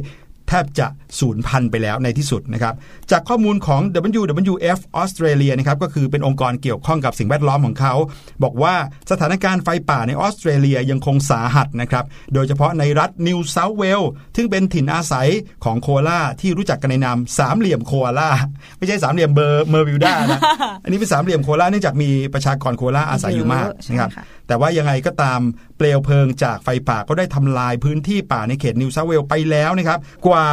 [0.48, 0.86] แทบจะ
[1.20, 2.74] สูญพันธุ์ไปแล้วในที่สุดนะครับ
[3.10, 3.80] จากข้อมูลของ
[4.20, 7.94] WWF ออสเตรเลียนะครับก็คือเป็นองค์กรเกี่ยวข้องกับสิ่งแวดล้อมของเขา
[8.42, 8.74] บอกว่า
[9.10, 14.02] สถานการณ์ไฟป่าในออสเตรเลียยังคงสาหัสนะครับโดยเฉพาะในรัฐนิวเซาท์เวล
[14.36, 15.28] ซึ่งเป็นถิ่นอาศัย
[15.64, 18.30] ของโคอาล่าที่รู้จักกันในนามสามเหลี่ยมโคอาล่า
[18.78, 20.40] ไม่ใช่สามเหลี่ยมเบอร์เมอร์วิวด้านะ
[20.84, 25.40] อันนี้เป็นสามเหลี่ยมโคอาล่าเนื่องจากมีประชากรโคอาล่าอาศัยอยู่มากเยอะใช่นะครับค่ะแต่ว่ายังไงก็ตาม
[25.78, 30.44] เปลวเพลิงจากไฟป่าก็ได้ทำลายพื้นที่ป่าในเขตนิวเซาท์เวลไปแล้วนะครับกว่า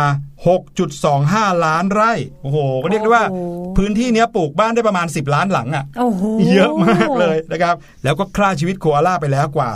[0.45, 2.11] 6.25 ล้านไร่
[2.43, 6.23] โอ้โห ก็เรียกได้ว่าโอ้โหพื้นที่เนี้ยปลูกบ้านได้ประมาณ 10 ล้านหลังอะ่ะโอ้โห
[6.53, 9.69] เยอะมากเลยนะครับ แล้วก็ฆ่าชีวิตโคอาล่าไปแล้วกว่า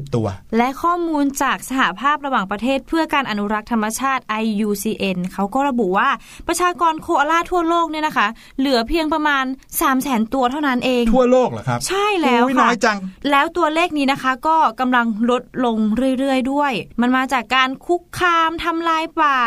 [0.00, 6.08] 350 ตัว และข้อมูลจากสหภาพระหว่างประเทศเพื่อการอนุรักษ์ธรรมชาติ IUCN เขาก็ระบุว่า
[6.48, 12.98] ประชากรโคอาล่าทั่วโลกเนี่ยนะคะ เหลือเพียงประมาณ 3 0 0แสนตัวเท่านั้นเอง ทั่วโลกเหรอครับ ใช่แล้วอุ๊ยค่ะน้อยจัง
[13.30, 15.76] แล้วตัวเลขนี้นะคะ ก็กำลังลดลง
[16.18, 19.38] เรื่อยๆด้วย มันมาจากการคุกคามทำลายป่า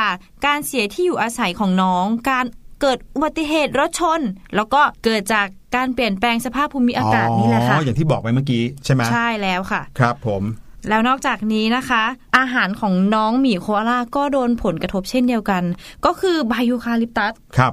[0.45, 2.45] การเสียที่อยู่อาศัยของน้อง การ
[2.81, 4.21] เกิดอุบัติเหตุรถชน
[4.55, 10.43] แล้วก็เกิดจากการเปลี่ยนแปลงสภาพภูมิอากาศนี่แหละค่ะอ๋ออย่างที่บอกไปเมื่อกี้ใช่ไหมใช่แล้วค่ะ ครับผม
[10.89, 12.03] แล้วนอกจากนี้นะคะ
[12.37, 15.63] อาหารของน้องหมีโคอาล่าก็โดนผลกระทบเช่นเดียวกัน
[16.05, 17.71] ก็คือไบโอคาลิปตัสครับ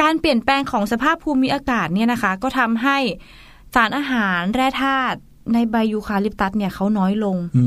[0.00, 2.98] การเปลี่ยนแปลงของสภาพภูมิอากาศเนี่ยนะคะ ก็ทำให้
[3.74, 5.18] สารอาหารแร่ธาตุ
[5.54, 7.64] ในไบยูคาลิปตัสเนี่ยเขาน้อยลงอื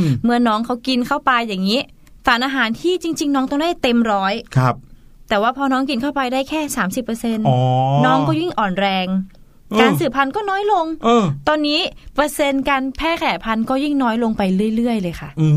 [0.00, 1.80] มเมื่อน้องเขากินเข้าไปอย่างนี้
[2.28, 4.74] สารอาหารที่จริง ๆ น้องต้องได้เต็มร้อยครับ
[5.28, 6.60] แต่ว่าพอน้องกินเข้าไปได้แค่
[7.04, 7.58] 30%อ๋อ
[8.04, 9.37] น้องก็ยิ่งอ่อนแรงเออ
[9.80, 11.80] การสืบพันธุ์ก็น้อยลงเออตอนนี้
[12.14, 14.42] เปอร์เซ็นต์การแพร่ขยายพันธุ์ก็ยิ่งน้อยลงไป
[14.76, 15.48] เรื่อย ๆ เลยค่ะ อื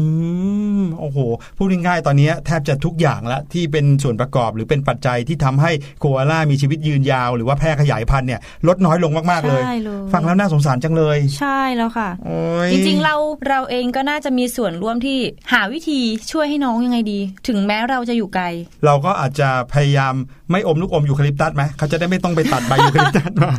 [0.80, 1.18] มโอ้โห
[1.58, 13.16] พูดง่ายๆ ตอนนี้แทบจะทุกอย่างละที่เป็นส่วนประกอบหรือเป็นปัจจัยที่ทำให้โคอาล่ามีชีวิตยืนยาว หรือว่าแพร่ขยายพันธุ์เนี่ยลดน้อยลงมากๆเลยใช่เลยฟังแล้วน่าสงสารจังเลย ใช่แล้วค่ะโอ้ยจริงๆ เรา
[13.50, 15.20] เราเองก็น่าจะมีส่วนร่วมที่
[15.54, 16.00] หาวิธี
[16.32, 18.46] ช่วยให้น้องยังไงดี ถึงแม้เราจะอยู่ไกล
[18.86, 20.14] เราก็อาจจะพยายาม
[20.52, 23.52] ไม่อมลูกอมยูคาลิปตัสไหมเขาจะได้ไม่ต้องไปตัดใบยูคาลิปตัสมา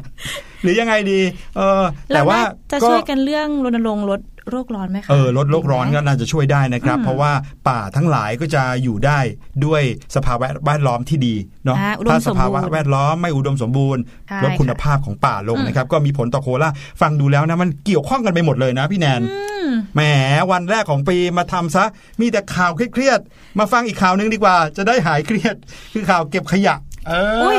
[0.62, 1.20] หรือยังไงดี
[1.56, 1.82] เออ
[2.14, 4.20] แต่ว่าเรน่จะช่วยกันเรื่องรณรงค์ลด
[4.50, 7.32] โรคร้อนไหมคะเออลดโลกร้อนก็ดีไหมน่าจะช่วยได้นะครับอืมเพราะว่า
[7.68, 9.18] ป่าทั้งหลายก็จะอยู่ได้
[9.64, 9.82] ด้วย
[10.16, 16.70] สภาวะแวดล้อมที่ดีเนาะอ่าอุดมถ้าสสมบูรณ์ภาวะแวดล้อมไม่อุดมสมบูรณ์ใช่ลดคุณค่ะภาพของป่าลงอืมนะครับ ก็มีผลต่อโคอาล่า
[17.00, 20.00] ฟังดูแล้วนะมันเกี่ยวข้องกันไปหมดเลยนะพี่แนนอืมแหม
[20.52, 21.84] วันแรกของปีมาทำซะ
[22.20, 25.56] มีแต่ข่าวเครียดๆมาฟังอีกข่าวหนึงดีกว่า จะได้หายเครียด
[25.92, 26.74] คือข่าวเก็บขยะ
[27.08, 27.12] เอ
[27.42, 27.58] ออย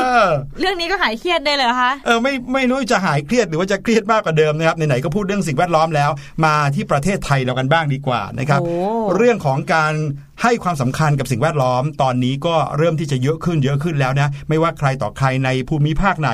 [0.60, 6.10] เรื่องนี้ก็หายเครียดได้เลยเหรอคะเออไม่ไม่รู้จะหายเครียดหรือว่าจะเครียดมากกว่าเดิมนะครับไหนๆก็พูดเรื่องสิ่งแวดล้อมแล้ว
[6.44, 8.74] มาที่ประเทศไทยเรากันบ้างดีกว่านะครับโอ้
[9.16, 9.94] เรื่องของการ
[10.42, 16.30] ให้ความสำคัญกับสิ่งแวดล้อม ตอนนี้ก็เริ่มที่จะเยอะขึ้นเยอะขึ้นแล้วนะ ไม่ว่าใครต่อใครในภูมิภาคไหน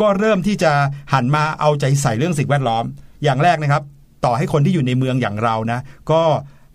[0.00, 0.72] ก็เริ่มที่จะ
[1.12, 2.84] หันมาเอาใจใส่เรื่องสิ่งแวดล้อม
[3.24, 3.82] อย่างแรกนะครับ
[4.24, 6.22] ต่อให้คนที่อยู่ในเมืองอย่างเรานะ ก็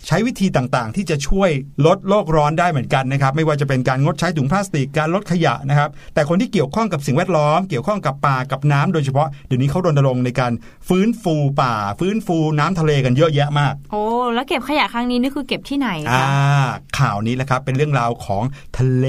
[0.08, 1.50] ใช้วิธีต่างๆ ที่จะช่วย
[1.86, 10.52] ลดโลกร้อนได้เหมือนกันนะครับ ไม่ว่าจะเป็นการงดใช้ถุงพลาสติกการลดขยะนะครับ แต่คนที่เกี่ยวข้องกับสิ่งแวดล้อม เกี่ยวข้องกับป่ากับน้ำโดยเฉพาะเดี๋ยวนี้เขารณรงค์ในการ
[10.88, 18.44] ฟื้นฟูป่า ฟื้นฟูน้ำทะเลกันเยอะแยะมาก โอ้แล้วเก็บขยะครั้งนี้นี่คือเก็บที่ไหนอ่าคะข่าวนี้แหละครับเป็นเรื่องราวของ
[18.78, 19.08] ทะเล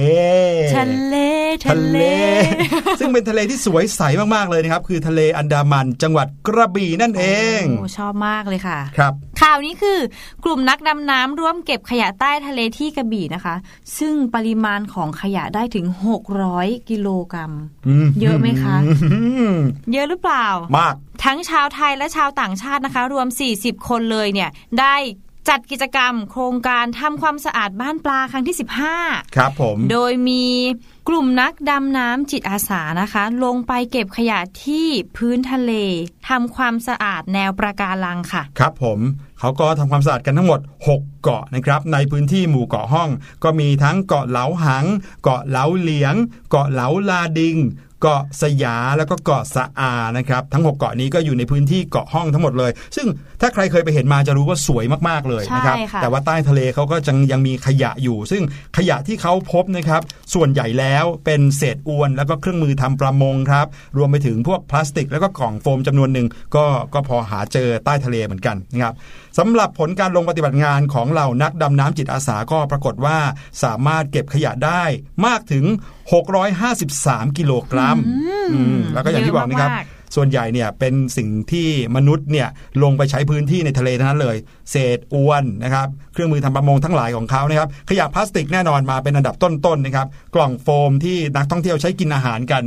[0.76, 1.16] ทะเล
[1.64, 1.98] ทะทะเลเล
[3.00, 4.02] ซึ่งเป็นทะเลที่สวยใส
[4.34, 7.24] มากๆเลยนะครับ คือทะเลอันดามันจังหวัดกระบี่นั่นเอ
[7.58, 9.98] งโอ้ชอบมากเลยค่ะ ครับ ข่าวนี้คือ
[10.44, 13.54] กลุ่มนักดำน้ำร่วมเก็บขยะใต้ทะเลที่กระบี่นะคะ
[13.98, 15.86] ซึ่งปริมาณของขยะได้ถึง
[16.36, 17.52] 600 กิโลกรัม
[18.20, 18.76] เยอะไหมคะ
[19.92, 23.26] เยอะหรือเปล่า มาก ทั้งชาวไทยและชาวต่างชาตินะคะ รวม
[23.58, 24.96] 40 คนเลยเนี่ย ได้
[25.48, 28.56] จัดกิจกรรมโครงการทำความสะอาดบ้านปลาครั้งที่
[28.96, 30.44] 15 ครับผม โดยมี
[31.08, 35.72] กลุ่มนักดำน้ำจิตอาสานะคะ ลงไปเก็บขยะที่พื้นทะเล
[36.28, 38.98] ทำความสะอาดแนวประการังค่ะ ครับผม
[39.40, 43.10] เขาก็ทำความสะอาดกันทั้งหมด 6 เกาะนะครับในพื้นที่หมู่เกาะห้อง
[43.44, 44.84] ก็มีทั้งเกาะเหลาหัง
[45.22, 46.14] เกาะเหลาเหลียง
[46.50, 47.56] เกาะเหลาลาดิง
[48.02, 53.06] เกาะสยาแล้วก็เกาะสะอานะครับทั้ง 6 เกาะนี้ก็อยู่ในพื้นที่เกาะห้องทั้งหมดเลย ซึ่ง
[53.40, 58.42] ถ้าใครเคยไปเห็นมาจะรู้ว่าสวยมากๆเลยนะครับใช่ค่ะแต่ว่าใต้ทะเลเขาก็จังยังมีขยะอยู่ ซึ่ง
[58.76, 60.02] ขยะที่เขาพบนะครับ
[60.34, 68.94] ส่วนใหญ่แล้วเป็นเศษอวน แล้วก็เครื่องมือทำประมงครับรวมไปถึงพวกพลาสติก แล้วก็กล่องโฟมจำนวนหนึ่งก็ก็พอหาเจอใต้ทะเลเหมือนกันนะครับ
[69.38, 73.18] สำหรับผลการลงปฏิบัติงานของเหล่านักดำน้ำจิตอาสาก็ปรากฏว่า
[73.62, 74.82] สามารถเก็บขยะได้
[75.26, 75.64] มากถึง
[76.72, 77.98] 653 กิโลกรัม
[78.52, 82.48] อืมแล้วก็อย่างที่บอกนะครับเยอะมากส่วนใหญ่เนี่ยเป็นสิ่งที่มนุษย์เนี่ย
[82.82, 84.36] ลงไปใช้พื้นที่ในทะเลเท่านั้นเลย
[84.70, 92.62] เศษอวนนะครับ เครื่องมือทำประมงทั้งหลายของเขานะครับ ขยะพลาสติกแน่นอนมาเป็นอันดับต้นๆนะครับ กล่องโฟมที่นักท่องเที่ยวใช้กินอาหารกัน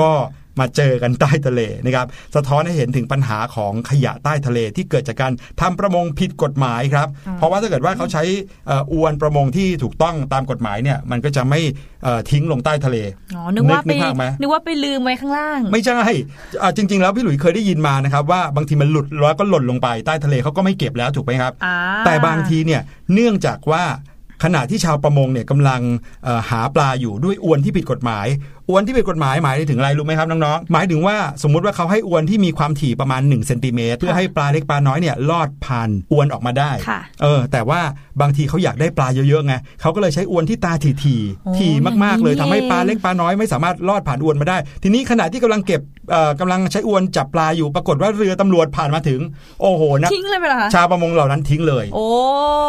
[0.00, 0.10] ก็
[0.60, 8.22] มาเจอกันใต้ทะเลนะครับสะท้อนให้เห็นถึงปัญหาของขยะใต้ทะเลที่เกิดจากการทำประมงผิดกฎหมายครับ เพราะว่าถ้าเกิดว่าเขาใช้
[8.66, 11.60] เอ่ออวนประมงที่ถูกต้องตามกฎหมายเนี่ยมันก็จะไม่
[12.04, 12.96] เอ่อทิ้งลงใต้ทะเล
[13.34, 15.98] อ๋อนึกว่าไปนึกภาพไหมนึกว่าไปลืมไว้ข้างล่าง ไม่ใช่
[16.62, 22.80] อ่าจริง ๆ แล้วพี่หลุยส์เคยได้ยินมานะครับว่าบางทีมันหลุดแล้วก็หล่นลงไปใต้ทะเลเขาก็ไม่เก็บแล้วถูกไหมครับอ่าแต่บางทีเนี่ย
[23.14, 23.84] เนื่องจากว่า
[24.44, 25.80] ขณะที่ชาวประมงเนี่ยกำลัง
[26.24, 28.26] เอ่อหาปลาอยู่ด้วยอวนที่ผิดกฎหมาย
[28.70, 37.80] อวนที่ผิดกฎหมายหมายถึงอะไรรู้ไหมครับน้องๆหมายถึงว่าสมมุติว่าเขาให้อวนที่มีความถี่ประมาณ1เซนติเมตรเพื่อให้ปลาเล็กปลาน้อยเนี่ยลอดผ่านอวนออกมาได้ค่ะเออแต่ว่า
[38.20, 41.72] บางทีเขาอยากได้ปลาเยอะๆไงเขาก็เลยใช้อวนที่ตาถี่โอ้ๆถี่
[42.04, 49.20] มากๆเลยอย่างนี้ทำให้ปลาเล็กปลาน้อยไม่สามารถลอดผ่านอวนมาได้ ทีนี้ขณะที่กำลังเก็บเอ่อกำลังใช้อวนจับปลาอยู่ปรากฏว่าเรือตำรวจผ่านมาถึง
[49.62, 52.06] โอ้โหนะทิ้งเลยไปเหรอคะชาวประมงเหล่านั้นทิ้งเลยโอ้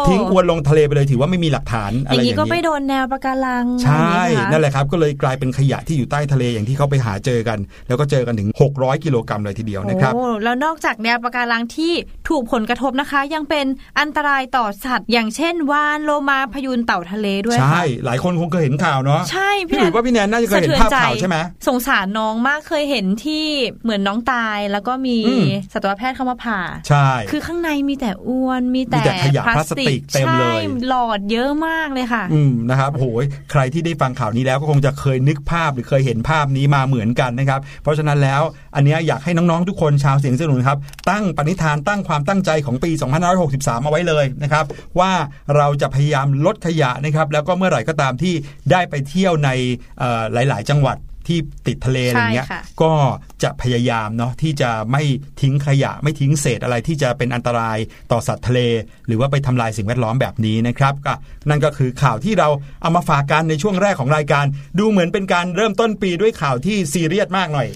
[0.08, 11.92] ทิ้งอวนลงทะเลไปเลยถือว่าไม่มีหลักฐานอะอไรย่างอนี้ย่างก็ไปนี้โดนแนวปะการังใช่อย่างนี้นั่นไหมคะแหละครับก็เลยกลายเป็นขยะที่อยู่ใต้ทะเลอย่างที่เขาไปหาเจอกัน แล้วก็เจอกันถึง 600 กิโลกรัมเลยทีเดียวนะครับโอ้แล้วนอกจากแนวปะการังที่
[12.28, 13.66] ถูกผลกระทบนะคะ ยังเป็น
[14.00, 21.36] อันตรายต่อสัตว์ อย่างเช่นวานโลมาพยูนเต่าทะเลด้วยใช่ค่ะหลายคนคงเคยเห็นข่าวเนาะใช่พี่หลุยส์ว่าพี่แนนน่าจะเคยเห็นภาพข่าวใช่ไหม
[21.68, 23.44] สงสารน้องมากเคยเห็นที่
[23.82, 38.42] เหมือนน้องตายแล้วก็มีอืมสัตวแพทย์เข้ามาผ่าใช่คือข้างในมีแต่อ้วนมีแต่มีแต่ขยะพลาสติกเต็มเลยใช่หลอดเยอะมากเลยค่ะ อืมนะครับโหยใครที่ได้ฟังข่าวนี้แล้วก็คงจะเคยนึกภาพหรือเคยเห็นภาพนี้มาเหมือนกันนะครับ เพราะฉะนั้นแล้ว
[38.74, 40.78] อันเนี้ยอยากให้น้องๆทุกคนชาวเสียงสนุนครับ
[41.10, 42.90] ตั้งปณิธานตั้งความตั้งใจของปี
[43.38, 44.64] 2563 เอาไว้เลยนะครับ
[44.98, 45.12] ว่า
[45.56, 48.34] เราจะพยายามลดขยะนะครับ แล้วก็เมื่อไหร่ก็ตามที่
[48.70, 49.50] ได้ไปเที่ยวใน
[49.98, 52.92] เอ่อหลาย ๆ จังหวัดที่ติดทะเลอะไรเงี้ยใช่ค่ะก็
[53.42, 55.02] จะพยายามเนาะที่จะไม่
[55.40, 57.78] ทิ้งขยะ ไม่ทิ้งเศษอะไรที่จะเป็นอันตราย
[58.12, 58.60] ต่อสัตว์ทะเล
[59.06, 61.14] หรือว่าไปทำลายสิ่งแวดล้อมแบบนี้นะครับก็
[61.48, 62.48] นั่นก็คือข่าวที่เรา
[62.82, 64.44] เอามาฝากกันในช่วงแรกของรายการ
[64.78, 67.68] ดูเหมือนเป็นการเริ่มต้นปีด้วยข่าวที่ซีเรียสมากหน่อย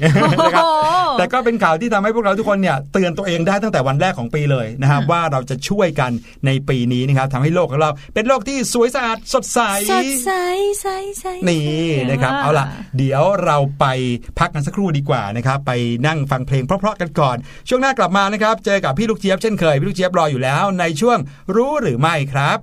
[0.45, 6.11] นะครับโอ้โหแต่ก็เป็นข่าวที่ทำให้พวกเราทุกคนเนี่ยเตือนตัวเองได้ตั้งแต่วันแรกของปีเลยนะครับว่าเราจะช่วยกัน
[6.47, 9.61] ในปีนี้นะครับทำให้โลกของเราเป็นโลกที่สวยสะอาดสดใส
[9.93, 10.31] สดใส
[10.81, 10.87] ใส
[11.21, 12.67] ใสนี่นะครับเอาล่ะ
[12.99, 13.85] เดี๋ยวเราไป
[14.39, 15.71] พักกันสักครู่ดีกว่านะครับไป
[16.07, 17.37] นั่งฟังเพลงเพราะๆกันก่อน
[17.69, 21.19] ช่วงหน้ากลับมานะครับ เจอกับพี่ลูกเจี๊ยบเช่นเคย พี่ลูกเจี๊ยบรออยู่แล้ว ในช่วง
[21.57, 22.59] รู้หรือไม่ครับ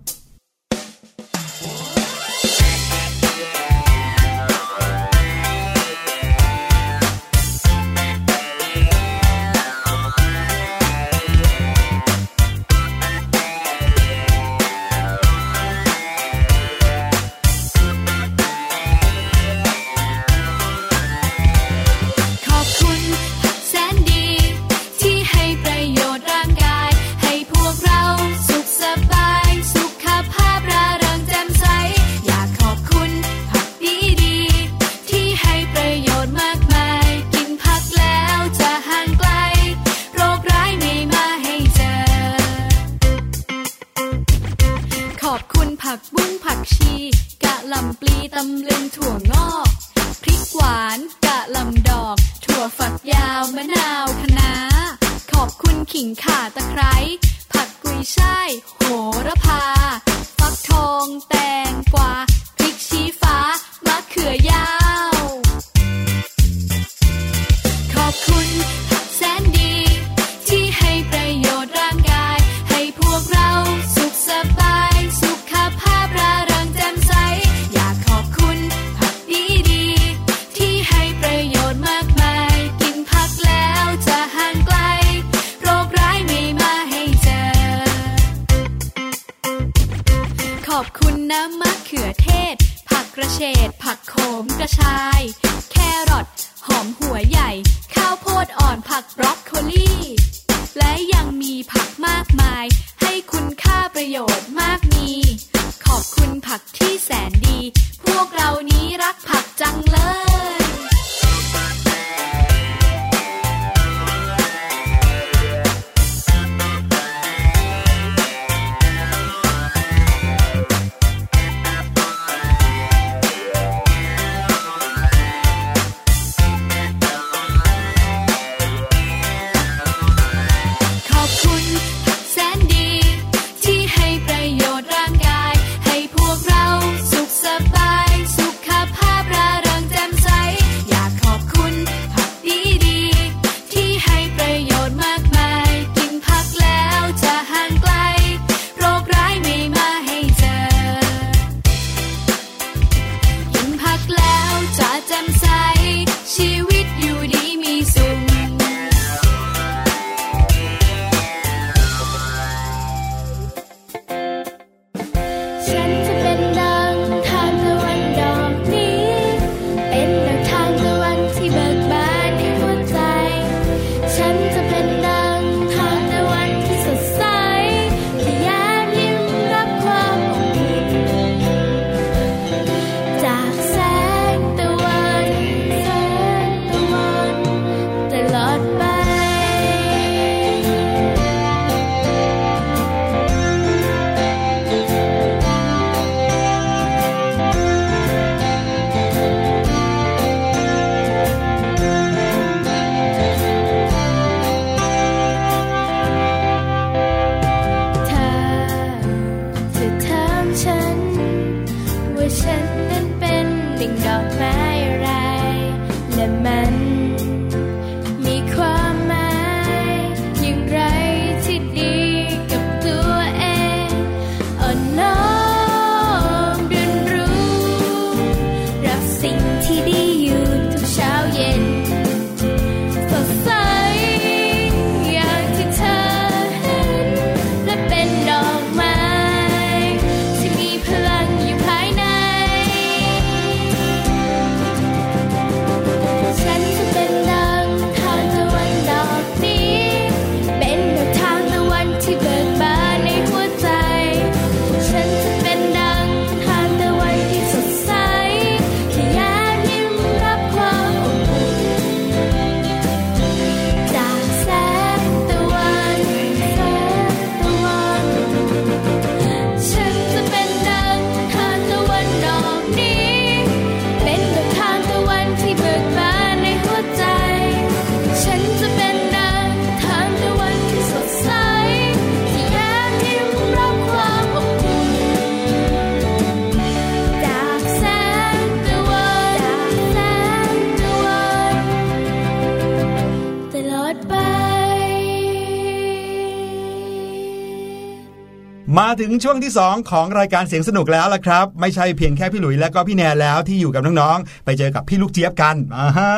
[298.78, 306.12] มาถึงช่วงที่ 2 ของรายการเสียงสนุกแล้วล่ะครับ ไม่ใช่เพียงแค่พี่หลุยและก็พี่แนนแล้วที่อยู่กับน้องๆไปเจอกับพี่ลูกเจี๊ยบกันอ่าฮะ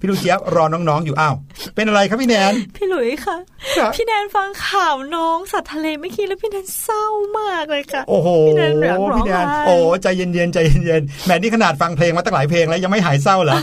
[0.00, 1.34] พี่ลูกเจี๊ยบรอน้องๆอยู่อ้าว
[1.74, 3.36] เป็นอะไรครับพี่แนนพี่หลุยส์ค่ะ
[3.76, 7.04] ครับ พี่แนนฟังข่าวน้องสัตว์ทะเลไม่คิดแล้วพี่แนนเศร้า
[7.38, 13.58] มากเลยค่ะ โอ้โหพี่แนนอยากร้องพี่แนนไห้โอ้ใจเย็นๆใจเย็นๆแหมนี่ขนาดฟังเพลงมาตั้งหลายเพลงแล้วยังไม่หายเศร้าเหรอ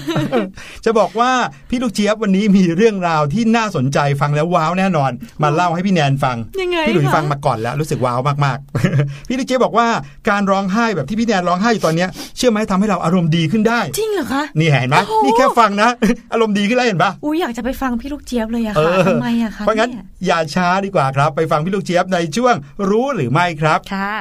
[0.86, 1.32] จะบอกว่า
[1.70, 5.12] พี่ลูกเจี๊ยบวันนี้มีเรื่องราวที่น่าสนใจฟังแล้วว้าวแน่นอน
[5.44, 9.88] มาเล่าให้พี่แนนฟังยังไงพี่หลุยคะ ฟังมาก่อนแล้วรู้สึกว้าวมากๆ พี่ลูกเจี๊ยบบอกว่า
[10.30, 15.90] การร้องไห้แบบที่พี่แนนร้องไห้อยู่ตอนเนี้ยเชื่อไหมทำให้เราอารมณ์ดีขึ้นได้ จริงเหรอคะนี่เห็นไหมโอ้โหนี่แค่ฟังนะ
[16.34, 22.56] อารมณ์ดีขึ้นแล้วเห็นปะอุ้ยอยากจะไปฟังพี่ลูกเจี๊ยบเลยอะเอค่ะอทำไมอะคะเพราะงั้นเนี่ยอย่าช้าดีกว่าครับ ไปฟังพี่ลูกเจี๊ยบในช่วง
[22.90, 24.14] รู้หรือไม่ครับค่ะ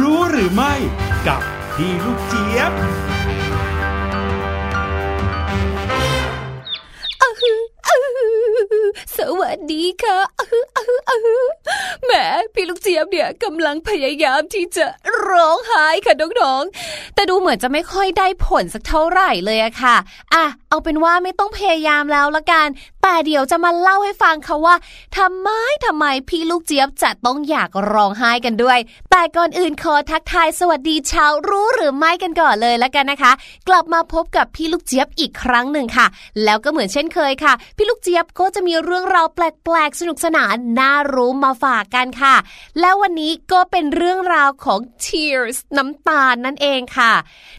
[0.00, 0.72] รู้หรือไม่
[1.26, 1.40] กับ
[1.76, 2.72] พี่ลูกเจี๊ยบ
[9.18, 10.18] สวัสดีค่ะ
[12.04, 12.12] แหม
[12.54, 14.86] พี่ลูกเจี๊ยบเนี่ยกำลังพยายามที่จะ
[15.28, 19.96] ร้องไห้ค่ะน้องๆ แต่ดูเหมือนจะไม่ค่อยได้ผลสักเท่าไหร่เลยอะค่ะ
[20.34, 22.66] อะ เอาเป็นว่าไม่ต้องพยายามแล้วละกัน
[23.02, 24.74] แต่เดี๋ยวจะมาเล่าให้ฟังค่ะว่า
[25.18, 25.48] ทำไม
[25.86, 28.78] ทำไมพี่ลูกเจี๊ยบจะต้องอยากร้องไห้กันด้วย
[29.10, 33.32] แต่ก่อนอื่นขอทักทายสวัสดีชาวรู้หรือไม่กันก่อนเลยละกันนะคะ
[33.68, 36.06] กลับมาพบกับพี่ลูกเจี๊ยบอีกครั้งหนึ่งค่ะ
[36.44, 42.36] แล้วก็เหมือนเช่นเคยค่ะ พี่ลูกเจี๊ยบก็จะมีเรื่องราวแปลกๆ สนุกสนานน่ารู้มาฝากกันค่ะ
[42.80, 47.12] แล้ววันนี้ก็เป็นเรื่องราวของ tears น้ำตาลนั่นเองค่ะ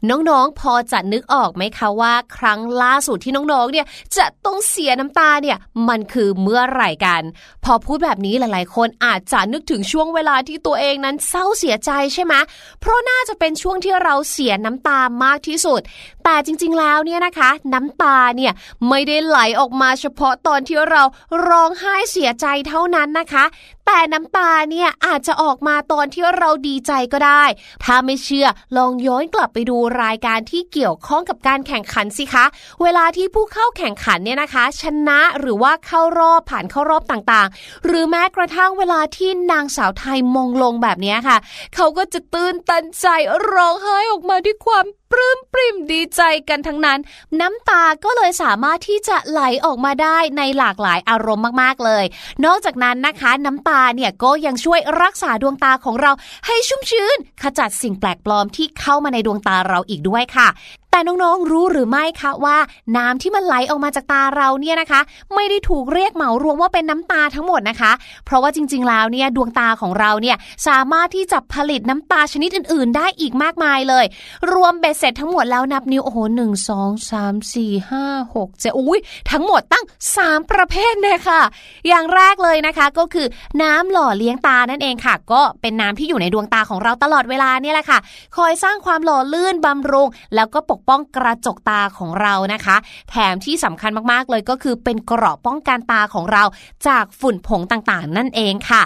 [0.10, 3.86] น้องๆ พอจะนึกออกไหมคะว่า ครั้งล่าสุดที่น้องๆ เนี่ย
[4.18, 5.58] จะต้องเสียน้ำตาเนี่ย
[5.90, 7.22] มันคือเมื่อไหร่กัน
[7.64, 12.34] พอพูดแบบนี้หลายๆ คนอาจจะนึกถึงช่วงเวลาที่ตัวเองนั้นเศร้าเสียใจใช่ไหม
[12.80, 15.82] เพราะน่าจะเป็นช่วงที่เราเสียน้ำตามากที่สุด
[16.24, 18.54] แต่จริงๆ แล้วเนี่ยนะคะ น้ำตาเนี่ย
[18.90, 21.04] ไม่ได้ไหลออกมาเฉพาะตอนที่เรา
[21.48, 23.44] ร้องไห้เสียใจเท่านั้นนะคะ
[23.86, 27.44] แต่น้ำตาเนี่ยอาจจะออกมาตอนที่เราดีใจก็ได้
[27.84, 32.46] ถ้าไม่เชื่อลองย้อนกลับไปดูรายการที่เกี่ยวข้องกับการแข่งขันสิคะ
[32.82, 41.38] เวลาที่ผู้เข้าแข่งขันเนี่ยนะคะ ชนะหรือว่าเข้ารอบผ่านเข้ารอบต่างๆ หรือแม้กระทั่งเวลาที่นางสาวไทยมงลงแบบนี้ค่ะ
[41.76, 43.06] เขาก็จะตื่นตันใจ
[43.52, 47.00] ร้องไห้ออกมาด้วยความปลื้มปริ่มดีใจกันทั้งนั้น
[47.40, 52.04] น้ำตาก็เลยสามารถที่จะไหลออกมาได้ในหลากหลายอารมณ์มากๆเลย
[52.46, 56.12] นอกจากนั้นนะคะ น้ำตาเนี่ยก็ยังช่วยรักษาดวงตาของเรา
[56.48, 60.48] ให้ชุ่มชื้น ขจัดสิ่งแปลกปลอมที่เข้ามาในดวงตาเราอีกด้วยค่ะ
[60.94, 62.58] แต่น้องๆรู้หรือไม่คะว่า
[62.98, 65.02] น้ำที่มันไหลออกมาจากตาเราเนี่ยนะคะ
[65.36, 67.92] ไม่ได้ถูกเรียกเหมารวมว่าเป็นน้ำตาทั้งหมดนะคะ
[68.26, 70.38] เพราะว่าจริง ๆ แล้วเนี่ยดวงตาของเราเนี่ย
[70.68, 74.06] สามารถที่จะผลิตน้ำตาชนิดอื่น ๆ ได้อีกมากมายเลย
[74.52, 79.00] รวมเบ็ดเสร็จทั้งหมดแล้วนับนิ้วโอ้โหหนึ่งสองสามสี่ห้าหกเจ็ดอุ้ย
[79.32, 79.86] ทั้งหมดตั้ง
[80.18, 81.42] 3 ประเภทเลยค่ะ
[81.88, 83.28] อย่างแรกเลยนะคะก็คือ
[83.62, 88.00] น้ำหล่อเลี้ยงตานั่นเองค่ะ ก็เป็นน้ำที่อยู่ในดวงตาของเราตลอดเวลาเนี่ยแหละค่ะ
[88.38, 92.76] คอยสร้างความหล่อลื่นบำรุง แล้วก็ปกป้องกระจกตาของเรานะคะ
[93.10, 96.44] แถมที่สำคัญมากๆเลยก็คือเป็นเกราะป้องกันตาของเรา
[96.88, 98.84] จากฝุ่นผงต่างๆ นั่นเองค่ะ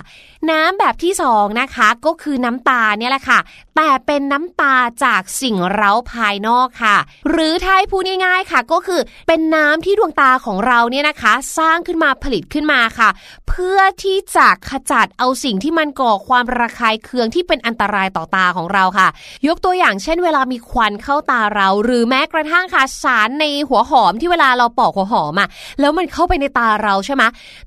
[0.51, 3.39] น้ำแบบที่สองนะคะก็คือน้ำตาเนี่ยแหละค่ะ
[3.75, 6.97] แต่เป็นน้ำตาจากสิ่งเร้าภายนอกค่ะ
[7.29, 13.09] หรือถ้าพูดง่ายๆค่ะ ก็คือเป็นน้ำที่ดวงตาของเราเนี่ยนะคะ สร้างขึ้นมาผลิตขึ้นมาค่ะ
[13.49, 19.07] เพื่อที่จะขจัดเอาสิ่งที่มันก่อความระคายเคืองที่เป็นอันตรายต่อตาของเราค่ะ
[19.47, 27.23] ยกตัวอย่างเช่น เวลามีควันเข้าตาเรา หรือแม้กระทั่งค่ะสารในหัวหอมที่เวลาเราปอกหัวหอมอะแล้วมันเข้าไปในตาเราใช่ไหม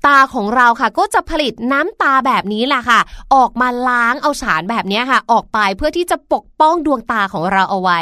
[0.07, 2.99] ตาของเราค่ะ ก็จะผลิตน้ำตาแบบนี้แหละค่ะ
[3.35, 7.99] ออกมาล้างเอาสารแบบนี้ค่ะ ออกไปเพื่อที่จะปกป้องดวงตาของเราเอาไว้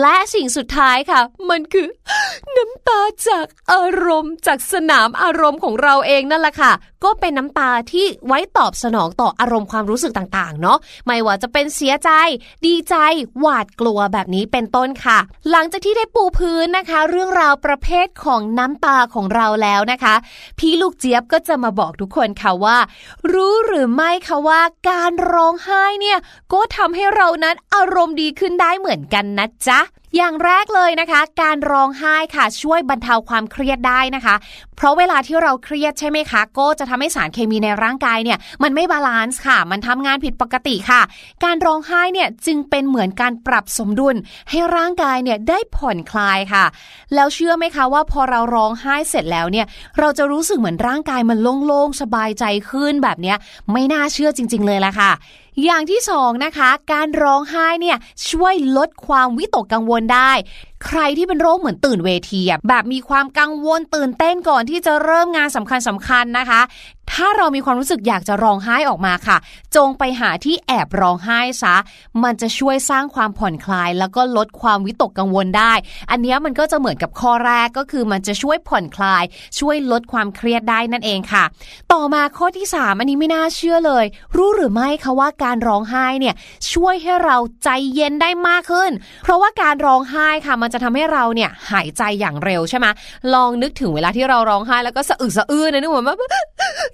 [0.00, 1.20] และสิ่งสุดท้ายค่ะ
[1.50, 1.88] มันคือ
[2.56, 6.72] น้ำตาจากอารมณ์จากสนามอารมณ์ของเราเองนั่นแหละค่ะ
[7.04, 12.10] ก็เป็นน้ำตาที่ไว้ตอบสนองต่ออารมณ์ความรู้สึกต่างๆ เนาะไม่ว่าจะเป็นเสียใจ
[12.66, 12.94] ดีใจ
[13.40, 15.18] หวาดกลัวแบบนี้เป็นต้นค่ะ
[15.50, 20.14] หลังจากที่ได้ปูพื้นนะคะ เรื่องราวประเภทของน้ำตาของเราแล้วนะคะ
[20.58, 22.76] พี่ลูกเจี๊ยบก็จะมาบอกทุกคนค่ะว่า
[23.32, 26.18] รู้หรือไม่คะว่าการร้องไห้เนี่ย
[26.52, 29.80] ก็ทำให้เรานั้นอารมณ์ดีขึ้นได้เหมือนกันนะจ๊ะ
[30.16, 34.34] อย่างแรกเลยนะคะ การร้องไห้ค่ะช่วยบรรเทาความเครียดได้นะคะ
[34.76, 41.00] เพราะเวลาที่เราเครียดใช่ไหมคะ ก็จะทำให้สารเคมีในร่างกายเนี่ย มันไม่ balance ค่ะ มันทำงานผิดปกติค่ะ
[41.44, 44.16] การร้องไห้เนี่ยจึงเป็นเหมือนการปรับสมดุล
[44.50, 46.64] ให้ร่างกายเนี่ยได้ผ่อนคลายค่ะ
[47.14, 49.66] แล้วเชื่อไหมคะว่าพอเราร้องไห้เสร็จแล้วเนี่ย
[49.98, 53.36] เราจะรู้สึกเหมือนร่างกายมันโล่งๆสบายใจขึ้นแบบเนี้ย
[53.72, 55.12] ไม่น่าเชื่อจริง ๆ เลยละค่ะ
[55.62, 57.96] อย่างที่สองนะคะ การร้องไห้เนี่ย
[58.28, 60.32] ช่วยลดความวิตกกังวลได้
[60.86, 66.60] ใครที่เป็นโรคเหมือนตื่นเวทีแบบมีความกังวลตื่นเต้นก่อนที่จะเริ่มงานสำคัญสำคัญนะคะ
[67.12, 69.36] ถ้าเรามีความรู้สึกอยากจะร้องไห้ออกมาค่ะ
[69.76, 71.74] จงไปหาที่แอบร้องไห้ซะ
[72.22, 75.72] มันจะช่วยสร้างความผ่อนคลาย แล้วก็ลดความวิตกกังวลได้
[76.10, 79.24] อันนี้มันก็จะเหมือนกับข้อแรกก็คือมันจะช่วยผ่อนคลาย
[79.58, 81.44] ช่วยลดความเครียดได้นั่นเองค่ะ
[81.92, 84.04] ต่อมาข้อที่ 3 อันนี้ไม่น่าเชื่อเลย
[84.36, 86.34] รู้หรือไม่คะว่าการร้องไห้เนี่ย
[86.72, 88.90] ช่วยให้เราใจเย็นได้มากขึ้น
[89.22, 92.86] เพราะว่าการร้องไห้ค่ะมันจะทำให้เราเนี่ยหายใจอย่างเร็วใช่ไหม
[93.34, 96.16] ลองนึกถึงเวลาที่เราร้องไห้แล้วก็สะอึกสะอื้นนะนึกเหมือนว่า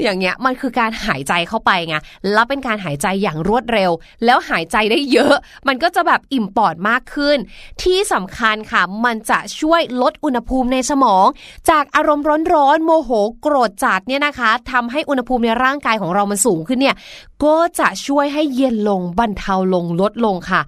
[0.02, 1.96] อย่างเงี้ยมันคือการหายใจเข้าไปไง
[2.32, 3.90] แล้วเป็นการหายใจอย่างรวดเร็ว
[4.24, 5.34] แล้วหายใจได้เยอะ
[5.68, 7.38] มันก็จะแบบอิ่มปอดมากขึ้น
[7.82, 11.26] ที่สำคัญค่ะมันจะช่วยลดอุณหภูมิในสมอง
[11.70, 12.24] จากอารมณ์
[12.54, 13.10] ร้อนๆโมโห
[13.40, 16.96] โกรธจัดเนี่ยนะคะทำให้อุณหภูมิในร่างกายของเรามันสูงขึ้นเนี่ย
[17.44, 20.62] ก็จะช่วยให้เย็นลงบรรเทาลงลดลงค่ะ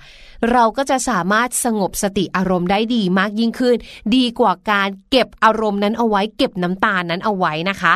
[0.52, 3.76] เราก็จะสามารถสงบสติอารมณ์ได้ดีมากยิ่งขึ้น
[4.14, 7.92] ดีกว่าการเก็บอารมณ์นั้นเอาไว้ เก็บน้ำตาลนั้นเอาไว้นะคะ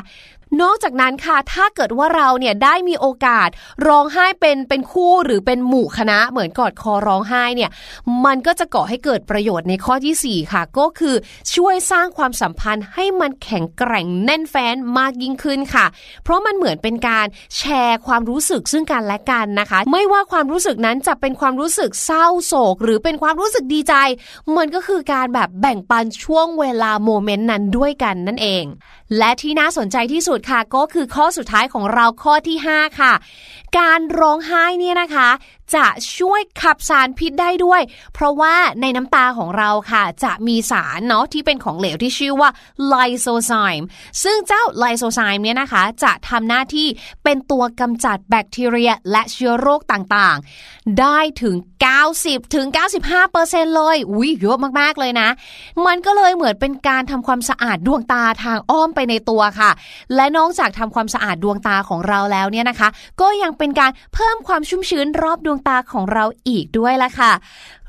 [0.63, 3.49] นอกจากนั้นค่ะ ถ้าเกิดว่าเราเนี่ยได้มีโอกาส
[3.87, 7.71] ร้องไห้เป็นเป็นคู่หรือเป็นหมู่คณะเหมือนกอดคอร้องไห้เนี่ย
[8.25, 11.15] มันก็จะก่อให้เกิดประโยชน์ในข้อทีสี่ 4 ค่ะ ก็คือ
[11.55, 15.87] ช่วยสร้างความสัมพันธ์ให้มันแข็งแกร่งแน่นแฟ้นมากยิ่งขึ้นค่ะ
[16.25, 17.27] เพราะมันเหมือนเป็นการ
[17.57, 23.95] แชร์ความรู้สึกซึ่งกันและกันนะคะ ไม่ว่าความรู้สึกนั้นจะเป็นความรู้สึกเศร้าโศก หรือเป็นความรู้สึกดีใจ
[24.57, 28.65] มันก็คือการแบบแบ่งปันช่วงเวลา moment นั้นด้วยกันนั่นเอง
[29.19, 33.13] และที่น่าสนใจที่สุดค่ะก็คือข้อสุดท้ายของเราข้อที่ 5 ค่ะ
[33.79, 35.29] การร้องไห้เนี่ยนะคะ
[35.75, 35.87] จะ
[36.17, 37.81] ช่วยขับสารพิษได้ด้วย
[38.15, 42.51] เพราะว่าในน้ำตาของเราค่ะ จะมีสารเนาะที่เป็นของเหลวที่ชื่อว่า
[42.89, 43.87] ไลโซไซม์
[44.23, 46.89] ซึ่งเจ้าไลโซไซม์เนี่ยนะคะ จะทำหน้าที่
[47.25, 51.57] เป็นตัวกำจัดแบคทีเรียและเชื้อโรคต่างๆ ได้ถึง
[52.05, 52.67] 90ถึง
[53.23, 55.29] 95%เลยอุ้ยเยอะมากๆเลยนะ
[55.87, 59.71] มันก็เลยเหมือนเป็นการทำความสะอาดดวงตาทางอ้อมไปในตัวค่ะ
[60.15, 62.89] และนอกจากทำความสะอาดดวงตาของเราแล้วเนี่ยนะคะ
[63.21, 67.33] ก็ยังเป็นการเพิ่มความชุ่มชื้นรอบดวงตาของเราอีกด้วยละค่ะ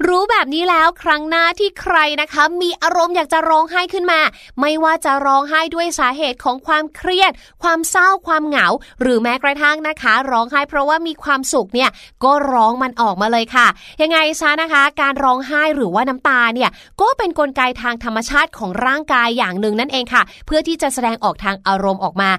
[0.08, 4.20] รู้แบบนี้แล้วครั้งหน้าที่ใครนะคะ มีอารมณ์อยากจะร้องไห้ขึ้นมา
[4.62, 7.32] ไม่ว่าจะร้องไห้ด้วยสาเหตุของความเครียด
[7.64, 8.68] ความเศร้าความเหงา
[9.02, 11.90] หรือแม้กระทั่งนะคะ ร้องไห้เพราะว่ามีความสุขเนี่ย
[12.24, 13.68] ก็ร้องมันออกมาเลยค่ะ
[14.02, 16.70] ยังไงซะนะคะ การร้องไห้หรือว่าน้ำตาเนี่ย
[17.02, 22.30] ก็เป็นนกลไกทางธรรมชาติของร่างกายอย่างหนึ่งนั่นเองค่ะ เพื่อที่จะแสดงออกทางอารมณ์ออกมา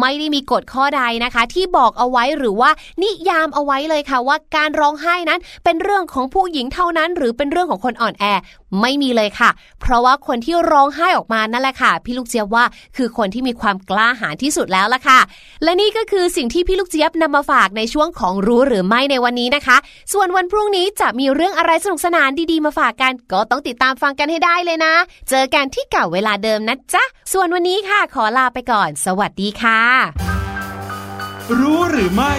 [0.00, 2.70] ไม่ได้มีกฎข้อใดนะคะ ที่บอกเอาไว้หรือว่า
[3.02, 8.24] นิยามเอาไว้เลยค่ะว่าการร้องไห้นั้น เป็นเรื่องของผู้หญิงเท่านั้น หรือเป็นเรื่องของคนอ่อนแอ
[8.80, 9.50] ไม่มีเลยค่ะ
[9.80, 12.64] เพราะว่าคนที่ร้องไห้ออกมานั่นแหละค่ะ พี่ลูกเจี๊ยบว่า
[12.96, 15.20] คือคนที่มีความกล้าหาญที่สุดแล้วล่ะค่ะ
[15.62, 19.76] และนี่ก็คือสิ่งที่พี่ลูกเจี๊ยบนำมาฝากในช่วงของรู้หรือไม่ในวันนี้นะคะ
[20.12, 24.94] ส่วนวันพรุ่งนี้จะมีเรื่องอะไรสนุกสนานดีๆมาฝากกัน ก็ต้องติดตามฟังกันให้ได้เลยนะ
[25.30, 29.80] เจอกันที่เก่าเวลาเดิมนะจ๊ะ ส่วนวันนี้ค่ะ ขอลาไปก่อน สวัสดีค่ะ
[31.58, 32.32] รู้หรือไม่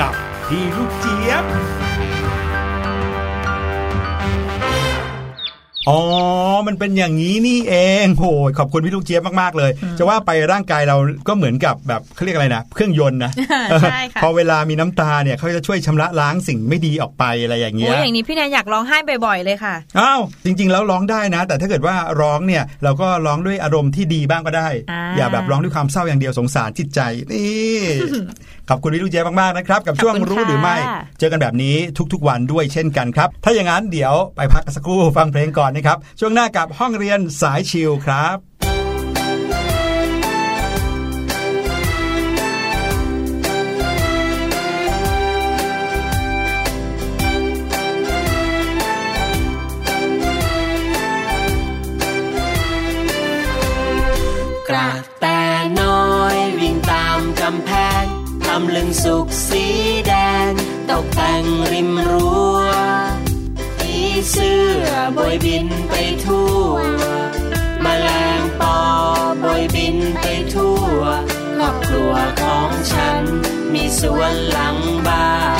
[0.00, 0.14] กับ
[0.54, 1.44] พี่ลูกเจี๊ยบ
[5.88, 6.00] อ๋อ
[6.66, 7.74] มันเป็นอย่างนี้นี่เอ
[8.04, 10.96] ง โหยขอบคุณพี่ลูกเจี๊ยบมาก ๆ เลย จะว่าไปร่างกายเรา
[11.28, 13.32] ก็เหมือนกับแบบเขาเรียกอะไรนะ เครื่องยนต์นะ
[13.82, 18.96] ใช่ค่ะ พอเวลามีน้ำตาเนี่ยเขาจะช่วยชำระล้างสิ่งไม่ดีออกไปอะไรอย่างเงี้โอ้ยยอย่างนี้พี่แนนอยากร้องไห้
[19.26, 27.00] บ่อยๆเลยค่ะ อ้าว จริง ๆ แล้วร้องได้นะ แต่ถ้าเกิดว่าร้องเนี่ยเราก็ร้องด้วยอารมณ์ที่ดีบ้างก็ได้อ่าอย่าแบบร้องด้วยความเศร้าอย่างเดียวสงสารจิตใจ
[27.32, 27.78] นี่
[28.70, 31.76] ขอบคุณพี่ลูกเจี๊ยบมากๆนะครับกับช่วงขอบคุณรู้หรือไม่ค่ะเจอกันแบบนี้
[32.12, 38.36] ทุกๆวันด้วยเช่นกันครับ ถ้าอย่างนั้นเดี๋ยวไปพักกันสักครู่ฟังเพลงก่อนนะครับ ช่วงหน้ากับห้องเรียนสายชิลครับ
[54.68, 59.64] กระำลึงสุกสี
[60.06, 60.12] แด
[60.48, 60.50] ง
[60.90, 62.58] ตกแต่งริมรั้ว
[63.78, 63.96] ผี
[64.30, 64.86] เสื้อ
[65.16, 65.94] บอยบินไป
[66.24, 66.72] ทั่ว
[67.84, 68.08] มแมล
[68.38, 68.78] งปอ
[69.42, 71.00] บอยบินไปทั่ว
[71.54, 73.22] ครอบครัวของฉัน
[73.72, 75.28] มีสวนหลังบ้า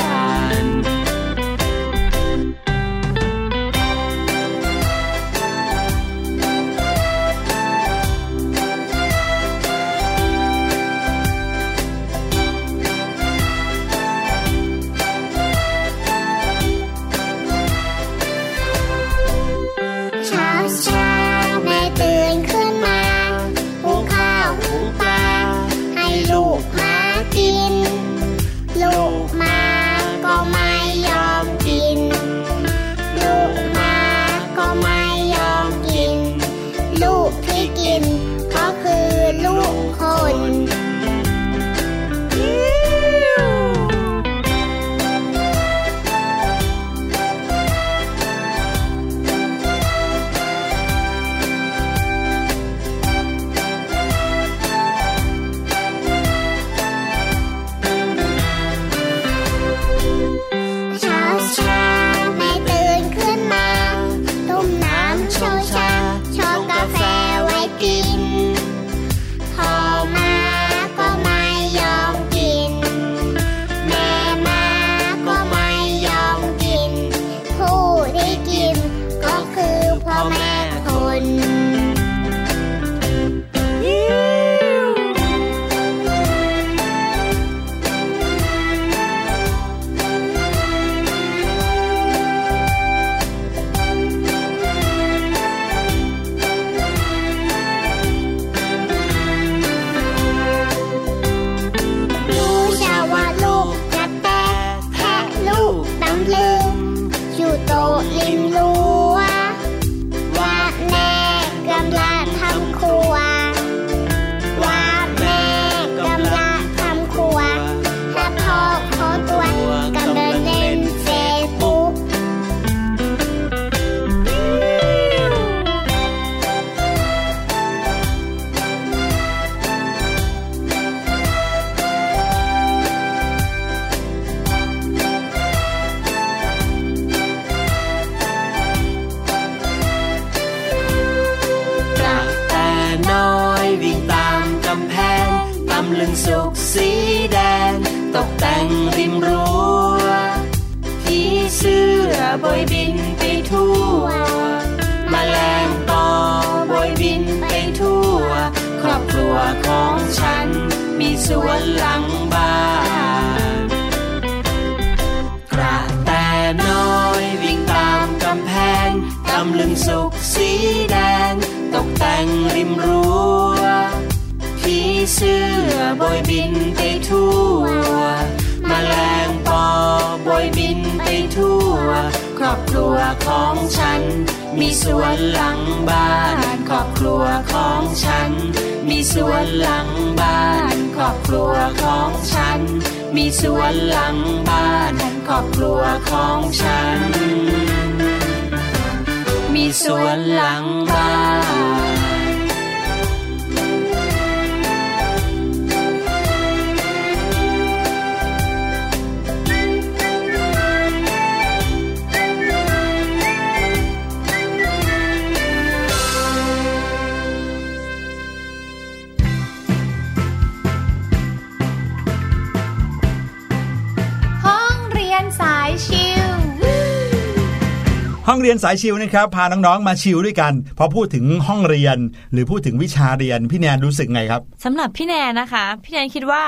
[228.63, 231.97] สายชิวนะครับพาน้องๆมาชิวด้วยกัน พอพูดถึงห้องเรียน
[232.31, 236.43] หรือพูดถึงวิชาเรียนพี่แนนรู้สึกไงครับสำหรับพี่แนนนะคะ พี่แนนคิดว่า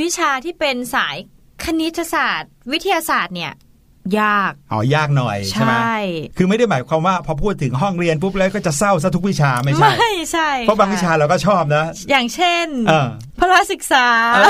[0.00, 1.16] วิชาที่เป็นสาย
[1.64, 3.52] คณิตศาสตร์ วิทยาศาสตร์เนี่ย
[4.20, 5.96] ยาก อ๋อ ยากหน่อยใช่ไหมใช่
[6.36, 13.08] คือไม่ได้หมายความว่าพอพูดถึงห้องเรียนปุ๊บแล้วก็จะเศร้าซะทุกวิชาไม่ใช่ ไม่ใช่ เพราะบางวิชาเราก็ชอบนะ อย่างเช่นเออ
[13.38, 14.06] พละศึกษา
[14.36, 14.40] เอ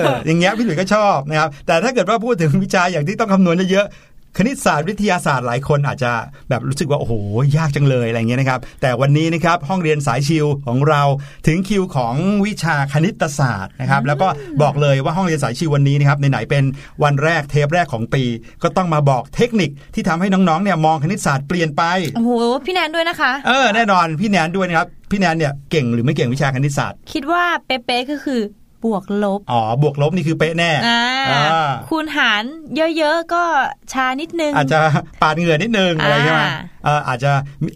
[0.00, 6.12] ออย่างเงี้ยพี่หลุยส์ก็ชอบนะครับ แต่ถ้าเกิดว่าพูดถึงวิชาอย่างที่ต้องคำนวณเยอะๆ คณิตศาสตร์วิทยาศาสตร์หลายคนอาจจะ
[6.48, 7.14] แบบรู้สึกว่า โอ้โห
[7.56, 11.02] ยากจังเลยอะไรเงี้ยนะครับ แต่วันนี้นะครับห้องเรียนสายชิวของเรา
[11.46, 12.14] ถึงคิวของ
[12.46, 14.28] วิชาคณิตศาสตร์นะครับ แล้วก็
[14.62, 16.64] บอกเลยว่าห้องเรียนสายชิววันนี้นะครับไหนๆเป็น
[17.02, 18.22] วันแรกเทปแรกของปี
[18.62, 21.82] ก็ต้องมาบอกเทคนิคที่ทำให้น้องๆเนี่ยมองคณิตศาสตร์เปลี่ยนไป
[22.16, 22.30] โอ้โห
[22.66, 28.40] พี่แนนด้วยนะคะ เออแน่นอนพี่แนนด้วยนะครับพี่แนนเนี่ยเก่งหรือไม่เก่งวิชาคณิตศาสตร์ คิดว่าเป๊ะๆก็คือ
[28.84, 31.00] บวกลบ อ๋อ บวกลบนี่คือเป๊ะแน่อ่า
[31.30, 32.44] อ่าคูณหาร
[32.96, 33.42] เยอะๆ ก็
[33.92, 34.80] ช้านิดนึง อาจจะ
[35.22, 37.32] ปาดเหงื่อนิดนึงอะไรใช่ไหมอ่าเอ่ออาจจะ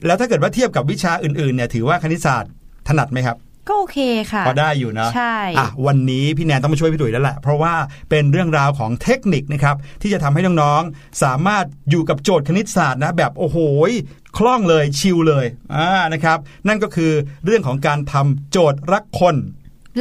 [0.07, 2.53] แล้วถ้าเกิดว่าเทียบกับวิชาอื่นๆเนี่ยถือว่าคณิตศาสตร์
[2.89, 3.39] ถนัดไหมครับ
[3.69, 3.99] ก็โอเค
[4.33, 7.75] ค่ะพอได้อยู่นะใช่อะวันนี้พี่แนนต้องมาช่วยพี่ตุ๋ยแล้วแหละ เพราะว่า
[8.11, 13.59] เป็นเรื่องราวของเทคนิคนะครับ ที่จะทำให้น้องๆ สามารถอยู่กับโจทย์คณิตศาสตร์นะ แบบโอ้โห
[14.39, 16.39] คล่องเลยชิลเลยอ่านะครับ
[16.69, 17.13] นั่นก็คือ
[17.45, 19.37] เรื่องของการทำโจทย์รักคน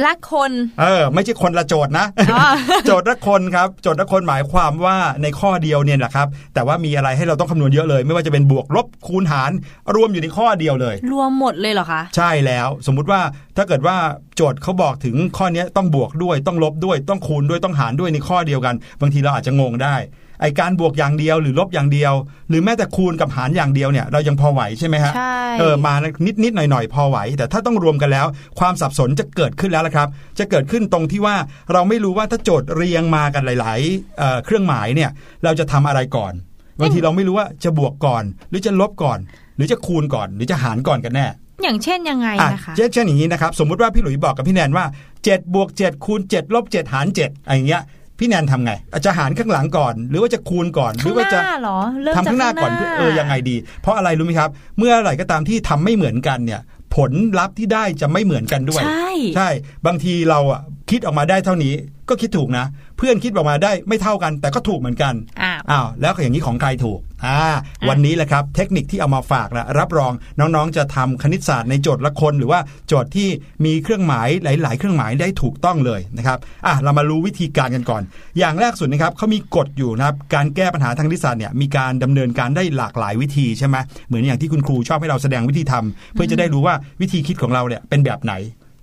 [0.04, 2.44] รักคน เออ ไม่ใช่คนละโจทย์นะอ๋อ
[2.86, 9.50] โจทย์ละคนครับ โจทย์ละคนหมายความว่าในข้อเดียวเนี่ยแหละครับ แต่ว่ามีอะไรให้เราต้องคำนวณเยอะเลย ไม่ว่าจะเป็นบวกลบคูณหาร
[9.94, 13.20] รวมอยู่ในข้อเดียวเลย รวมหมดเลยเหรอคะ ใช่แล้ว สมมุติว่า
[13.56, 13.96] ถ้าเกิดว่า
[14.36, 19.96] โจทย์เขาบอกถึงข้อเนี้ยต้องบวกด้วย ต้องลบด้วย ต้องคูณด้วย ต้องหารด้วยในข้อเดียวกัน บางทีเราอาจจะงงได้
[20.42, 22.12] ไอการบวกอย่างเดียวหรือลบอย่างเดียว
[22.48, 25.92] หรือแม้แต่คูณกับหารอย่างเดียวเนี่ยเรายังพอไหวใช่ไหมฮะใช่เออมา
[26.26, 28.26] นิดนิดๆหน่อยหน่อยๆพอไหว แต่ถ้าต้องรวมกันแล้ว
[28.58, 31.36] ความสับสนจะเกิดขึ้นแล้วละครับ จะเกิดขึ้นตรงที่ว่า
[31.72, 35.10] เราไม่รู้ว่าถ้าโจทย์เรียงมากันหลายๆเอ่อเครื่องหมายเนี่ย
[35.44, 36.32] เราจะทำอะไรก่อน
[36.80, 39.18] บางทีเราไม่รู้ว่าจะบวกก่อน หรือจะลบก่อน
[39.56, 41.26] หรือจะคูณก่อน หรือจะหารก่อนกันแน่
[41.62, 44.84] อย่างเช่นยังไงอะนะคะเช่นเช่นอย่างนี้นะครับ สมมุติว่าพี่หลุยบอกกับพี่แนนว่า
[45.18, 47.82] 7บวก7คูณ7ลบ7หาร7อะไรอย่างเงี้ย
[48.18, 56.60] พี่แนนทำไง อาจจะหารข้างหลังก่อน หรือว่าจะคูณก่อนหรืข้างว่าหจะน้าเหรอเริ่มทำจากข้างหน้าก่อนเพื่อเออยังไงดี เพราะอะไรรู้ไหมครับ เมื่อไหร่ก็ตามที่ทำไม่เหมือนกันเนี่ย
[56.96, 59.48] ผลลัพธ์ที่ได้จะไม่เหมือนกันด้วย ใช่ใช่
[59.86, 60.60] บางทีเราอะ
[60.90, 61.74] คิดออกมาได้เท่านี้
[62.08, 67.40] ก็คิดถูกนะ เพื่อนคิดออกมาได้ไม่เท่ากัน แต่ก็ถูกเหมือนกันอ้าวอ้าวแล้วอย่างนี้ของใครถูก อ่า
[67.88, 73.28] วันนี้แหละครับเทคนิคที่เอามาฝากนะรับรองน้องๆ จะทำคณิตศาสตร์ในโจทย์ละคน หรือว่าโจทย์ที่
[73.64, 78.02] มีเครื่องหมายหลาย ๆ เครื่องหมายได้ถูกต้องเลยนะครับอะเรามารู้วิธีการกันก่อน
[78.38, 88.34] อย่างแรกสุดนะครับเขามีกฎอยู่นะครับการแก้ปัญหาทางคณิตศาสตร์เนี่ยมีการดำเนินการได้หลากหลายวิธีใช่ไหมเหมือนอย่างที่คุณครูชอบให้เราแสดงวิธีทำเพื่อจะได้รู้ว่าวิธีคิดของเราเนี่ยเป็นแบบไหน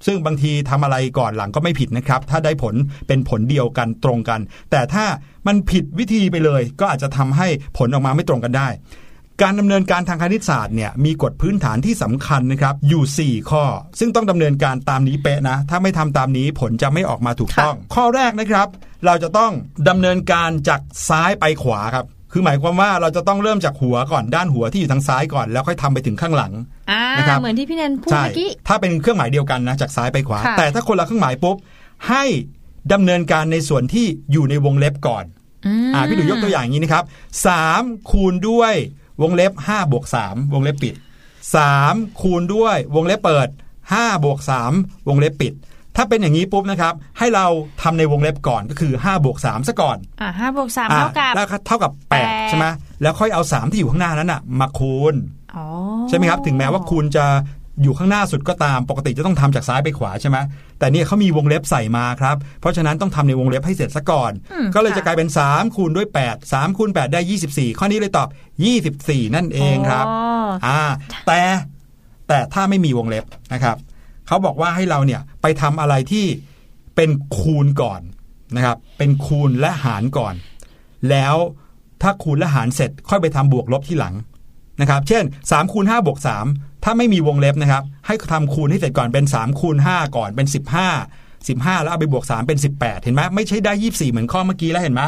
[0.05, 2.75] ซึ่งบางทีทำอะไรก่อนหลังก็ไม่ผิดนะครับ ถ้าได้ผล
[3.07, 4.39] เป็นผลเดียวกันตรงกัน
[4.71, 5.05] แต่ถ้า
[5.49, 7.47] มันผิดวิธีไปเลย ก็อาจจะทำให้
[7.77, 8.69] ผลออกมาไม่ตรงกันได้
[9.41, 13.63] การดำเนินการทางคณิตศาสตร์เนี่ยมีกฎพื้นฐานที่สำคัญนะครับอยู่ 4 ข้อ
[13.99, 18.67] ซึ่งต้องดำเนินการตามนี้เป๊ะนะ ถ้าไม่ทำตามนี้ผลจะไม่ออกมาถูกต้อง ข้อแรกนะครับ
[19.05, 19.51] เราจะต้อง
[19.89, 26.53] ดำเนินการจากซ้ายไปขวาครับคือหมายความว่าเราจะต้องเริ่มจากหัวก่อนด้านหัวที่อยู่ทางซ้ายก่อน แล้วค่อยทำไปถึงข้างหลัง
[26.91, 31.55] อ่านะครับเหมือนที่พี่แนนพูดใช่เมื่อกี้ถ้าเป็นเครื่องหมายเดียวกันนะจากซ้ายไปขวาค่ะแต่ถ้าคนละเครื่องหมายปุ๊บ
[32.09, 32.23] ให้
[32.93, 35.38] ดำเนินการในส่วนที่อยู่ในวงเล็บก่อนม
[35.93, 37.03] อ่าพี่หนูยกตัวอย่างอย่างนี้นะครับ
[37.57, 38.73] 3คูณด้วย
[39.21, 40.95] วงเล็บ5บวก3วงเล็บปิด
[41.57, 43.49] 3คูณด้วยวงเล็บเปิด
[43.87, 44.39] 5บวก
[44.73, 45.53] 3วงเล็บปิด
[45.95, 47.45] ถ้าเป็นอย่างนี้ปุ๊บนะครับ ให้เรา
[47.81, 52.65] ทำในวงเล็บก่อนก็คือ5บวก3ซะก่อนอ่าห้าบวกสามอะเท่ากับแล้วเท่ากับแปด8ใช่ไหม
[53.01, 55.15] แล้วค่อยเอา3ที่อยู่ข้างหน้านั้นอะมาคูณ
[55.55, 55.65] อ๋อ
[56.09, 57.25] ใช่ไหมครับ ถึงแม้ว่าคูณจะ
[57.83, 60.37] อยู่ข้างหน้าสุดก็ตามปกติจะต้องทำจากซ้ายไปขวาใช่ไหม
[60.79, 67.19] แต่เนี่ยเขามีวงเล็บใส่มาครับ เพราะฉะนั้นต้องทำในวงเล็บให้เสร็จซะก่อนอืมก็เลยจะค่กลายเป็น 3 คูณด้วย 8 3คูณ8ได้
[67.51, 68.27] 24 ข้อนี้เลยตอบ
[68.81, 70.79] 24 นั่นเองครับอ๋ออ่า
[71.27, 71.41] แต่
[72.27, 73.77] แต่ถ้าไม่มีวงเล็บนะครับ
[74.27, 76.25] เขาบอกว่าให้เราเนี่ยไปทำอะไรที่
[76.95, 78.01] เป็นคูณก่อน
[78.55, 80.33] นะครับ เป็นคูณและหารก่อน
[81.09, 81.35] แล้ว
[82.01, 84.15] ถ้าคูณและหารเสร็จค่อยไปทำบวกลบที่หลัง
[84.81, 86.17] นะครับ เช่น3คูณ5บวก
[86.49, 90.53] 3 ถ้าไม่มีวงเล็บนะครับ ให้ทำคูณให้เสร็จก่อนเป็น3คูณ5ก่อนเป็น 15
[91.17, 95.01] 15 แล้วเอาไปบวก 3 เป็น 18 เห็นไหมไม่ใช่ได้ 24 เหมือนข้อเมื่อกี้แล้วเห็นไหม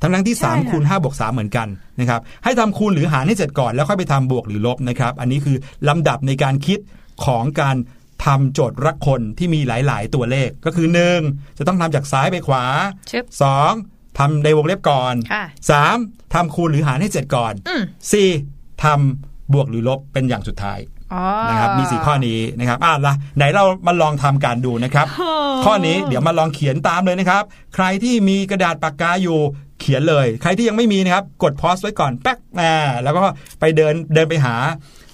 [0.00, 1.68] ทั้งทั้งๆที่ใช่ค่ะ3คูณ5บวก3เหมือนกัน
[2.00, 5.56] นะครับให้ทำคูณหรือหารให้เสร็จก่อนแล้วค่อยไปทำบวกหรือลบนะครับ อันนี้คือ
[5.88, 6.78] ลำดับในการคิด
[7.26, 7.76] ของการ
[8.24, 10.86] ทำโจทย์รักคนที่มีหลาย ๆ ตัวเลขก็คือ
[11.22, 12.64] 1 จะต้องทำจากซ้ายไปขวา
[13.10, 13.24] ชึบ
[13.72, 15.44] 2ทำในวงเล็บก่อนค่ะ
[15.90, 17.82] 3ทำคูณหรือหารให้เสร็จก่อนอืม
[18.32, 20.93] 4ทำบวกหรือลบเป็นอย่างสุดท้ายอ๋อ
[21.50, 25.30] นะครับมีสี่ข้อนี้นะครับอะละไหนเรามาลองทำการดูนะครับโอ้
[25.64, 27.42] ข้อนี้เดี๋ยวมาลองเขียนตามเลยนะครับ
[27.74, 29.38] ใครที่มีกระดาษปากกาอยู่
[29.80, 33.22] เขียนเลย ใครที่ยังไม่มีนะครับกดพอสไว้ก่อนแป๊กอ่าแล้วก็
[33.60, 34.54] ไปเดินเดินไปหา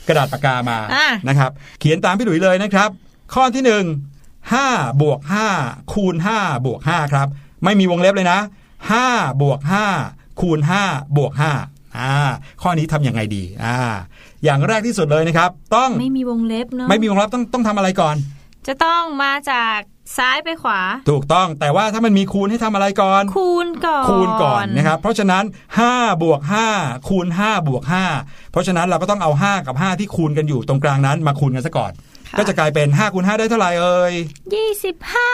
[0.09, 2.91] กระดาษปากกามาอะนะครับ เขียนตามพี่หลุยเลยนะครับ
[3.35, 3.85] ข้อที่หนึ่ง
[4.53, 4.67] ห้า
[5.03, 5.47] บวกห้า
[5.93, 7.29] คูณห้าบวกห้าครับ
[7.65, 8.41] ไม่มีวงเล็บเลยนะ
[8.93, 9.07] ห้า
[9.43, 9.87] บวกห้า
[10.41, 10.83] คูณห้า
[11.17, 11.53] บวกห้า
[11.99, 12.13] อ่า
[12.63, 13.77] ข้อนี้ทำยังไงดีอ่า
[14.45, 18.17] อย่างแรกที่สุดเลยนะครับ ต้องไม่มีวงเล็บเนาะไม่มีวงเล็บต้องต้องทำอะไรก่อน
[18.67, 19.79] จะต้องมาจาก
[20.19, 20.81] ซ้ายไปขวา
[21.11, 25.45] ถูกต้องแต่ว่าถ้ามันมีคูณให้ทำอะไรก่อน คูณก่อนคูณก่อนนะครับ เพราะฉะนั้น
[25.85, 26.41] 5บวก
[26.75, 27.83] 5คูณ5บวก
[28.17, 31.93] 5เพราะฉะนั้นเราก็ต้องเอา 5 กับ 5 ที่คูณกันอยู่ตรงกลางนั้นมาคูณกันซะก่อน
[32.29, 34.15] ค่ะก็จะกลายเป็น5คูณ5ได้เท่าไหร่เอ่ย
[34.55, 35.27] ยี่สิบห้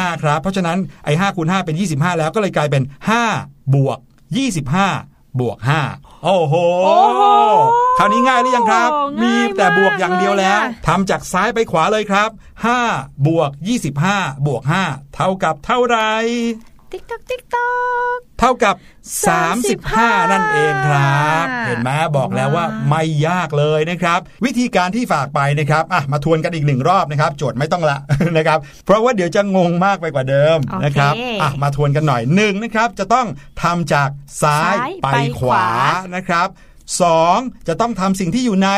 [0.00, 2.82] า25 ครับ เพราะฉะนั้นไอ้5คูณ5เป็น 25 แล้วก็เลยกลายเป็น
[3.28, 3.98] 5บวก
[4.68, 6.54] 25 บวก5 โอ้โห
[7.98, 8.90] คราวนี้ง่ายหรือยังครับ
[9.22, 12.30] มีแต่บวกอย่างเดียวแล้วทำจากซ้ายไปขวาเลยครับ
[12.78, 13.50] 5บวก
[13.98, 16.10] 25บวก5เท่ากับเท่าไหร่
[16.92, 17.68] ติ๊กตอกติ๊กตอ
[18.16, 18.74] กเท่ากับ
[19.52, 27.98] 35 นั่นเองครับ เห็นไหมบอกแล้วว่าไม่ยากเลยนะครับ วิธีการที่ฝากไปนะครับอะมาทวนกันอีกหนึ่งรอบนะครับ โจทย์ไม่ต้องละ
[28.36, 33.26] นะครับ เพราะว่าเดี๋ยวจะงงมากไปกว่าเดิมโอเคนะครับอะมาทวนกันหน่อยหนึ่งนะครับจะต้อง
[33.62, 34.08] ทำจาก
[34.42, 35.68] ซ้ายซ้ายไปไปขวาขวา
[36.14, 36.48] นะครับ
[37.02, 38.70] สองจะต้องทำสิ่งที่อยู่ใน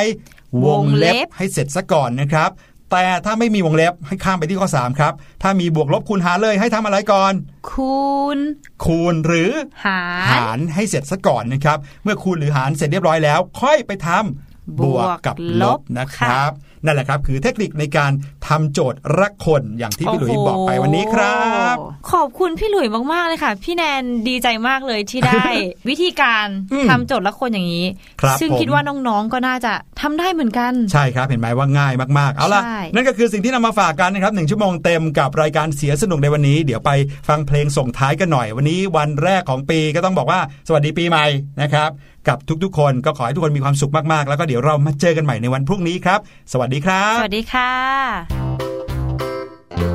[0.67, 2.51] วงเล็บวงเล็บให้เสร็จซะก่อนนะครับ
[2.91, 5.13] แต่ถ้าไม่มีวงเล็บให้ข้ามไปที่ข้อ 3 ครับ
[5.43, 7.33] ถ้ามีบวกลบคูณหารเลยให้ทำอะไรก่อน
[7.71, 8.05] คู
[8.37, 8.39] ณ
[8.85, 9.51] คูณหรือ
[9.87, 16.51] หารหารให้เสร็จซะก่อนนะครับ เมื่อคูณหรือหารเสร็จเรียบร้อยแล้ว ค่อยไปทำบวกกับลบนะครับ
[16.85, 18.13] นั่นแหละครับ คือเทคนิคในการ
[18.49, 21.41] ทำโจทย์รักคนอย่างที่พี่หลุยส์บอกไปวันนี้ครั
[21.75, 25.45] บโอ้โหขอบคุณพี่หลุยมากๆเลยค่ะ พี่แนนดีใจมากเลยที่ได้
[25.89, 27.87] วิธีการอืมทำโจทย์ละคนอย่างนี้
[28.21, 36.91] ครับซึ่งผมคิดว่าน้องๆก็น่าจะทำได้เหมือนกัน ใช่ครับเห็นไหมว่าง่ายมากๆ เอาล่ะใช่นั่นก็คือสิ่งที่นำมาฝากกันนะครับหนึ่งชั่วโมงเต็มกับรายการเสียสนุกในวันนี้ เดี๋ยวไป
[37.29, 41.27] ฟังเพลงส่งท้ายกันหน่อย วันนี้วันแรกของปีก็ต้องบอกว่าสวัสดีปีใหม่
[41.63, 41.91] นะครับ
[42.29, 46.21] กับทุกๆ คนก็ขอให้ทุกคนมีความสุขมากๆ แล้วก็เดี๋ยวเรามาเจอกันใหม่ในวันพรุ่งนี้ครับ
[46.53, 47.73] สวัสดีดีครับ สวัสดีค่ะ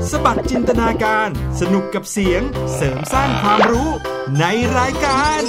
[0.09, 2.41] สบัดจินตนาการ สนุกกับเสียง
[2.75, 3.89] เสริมสร้างความรู้
[4.39, 4.45] ใน
[4.77, 5.41] รายการ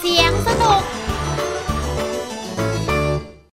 [0.00, 0.82] เสียงสนุก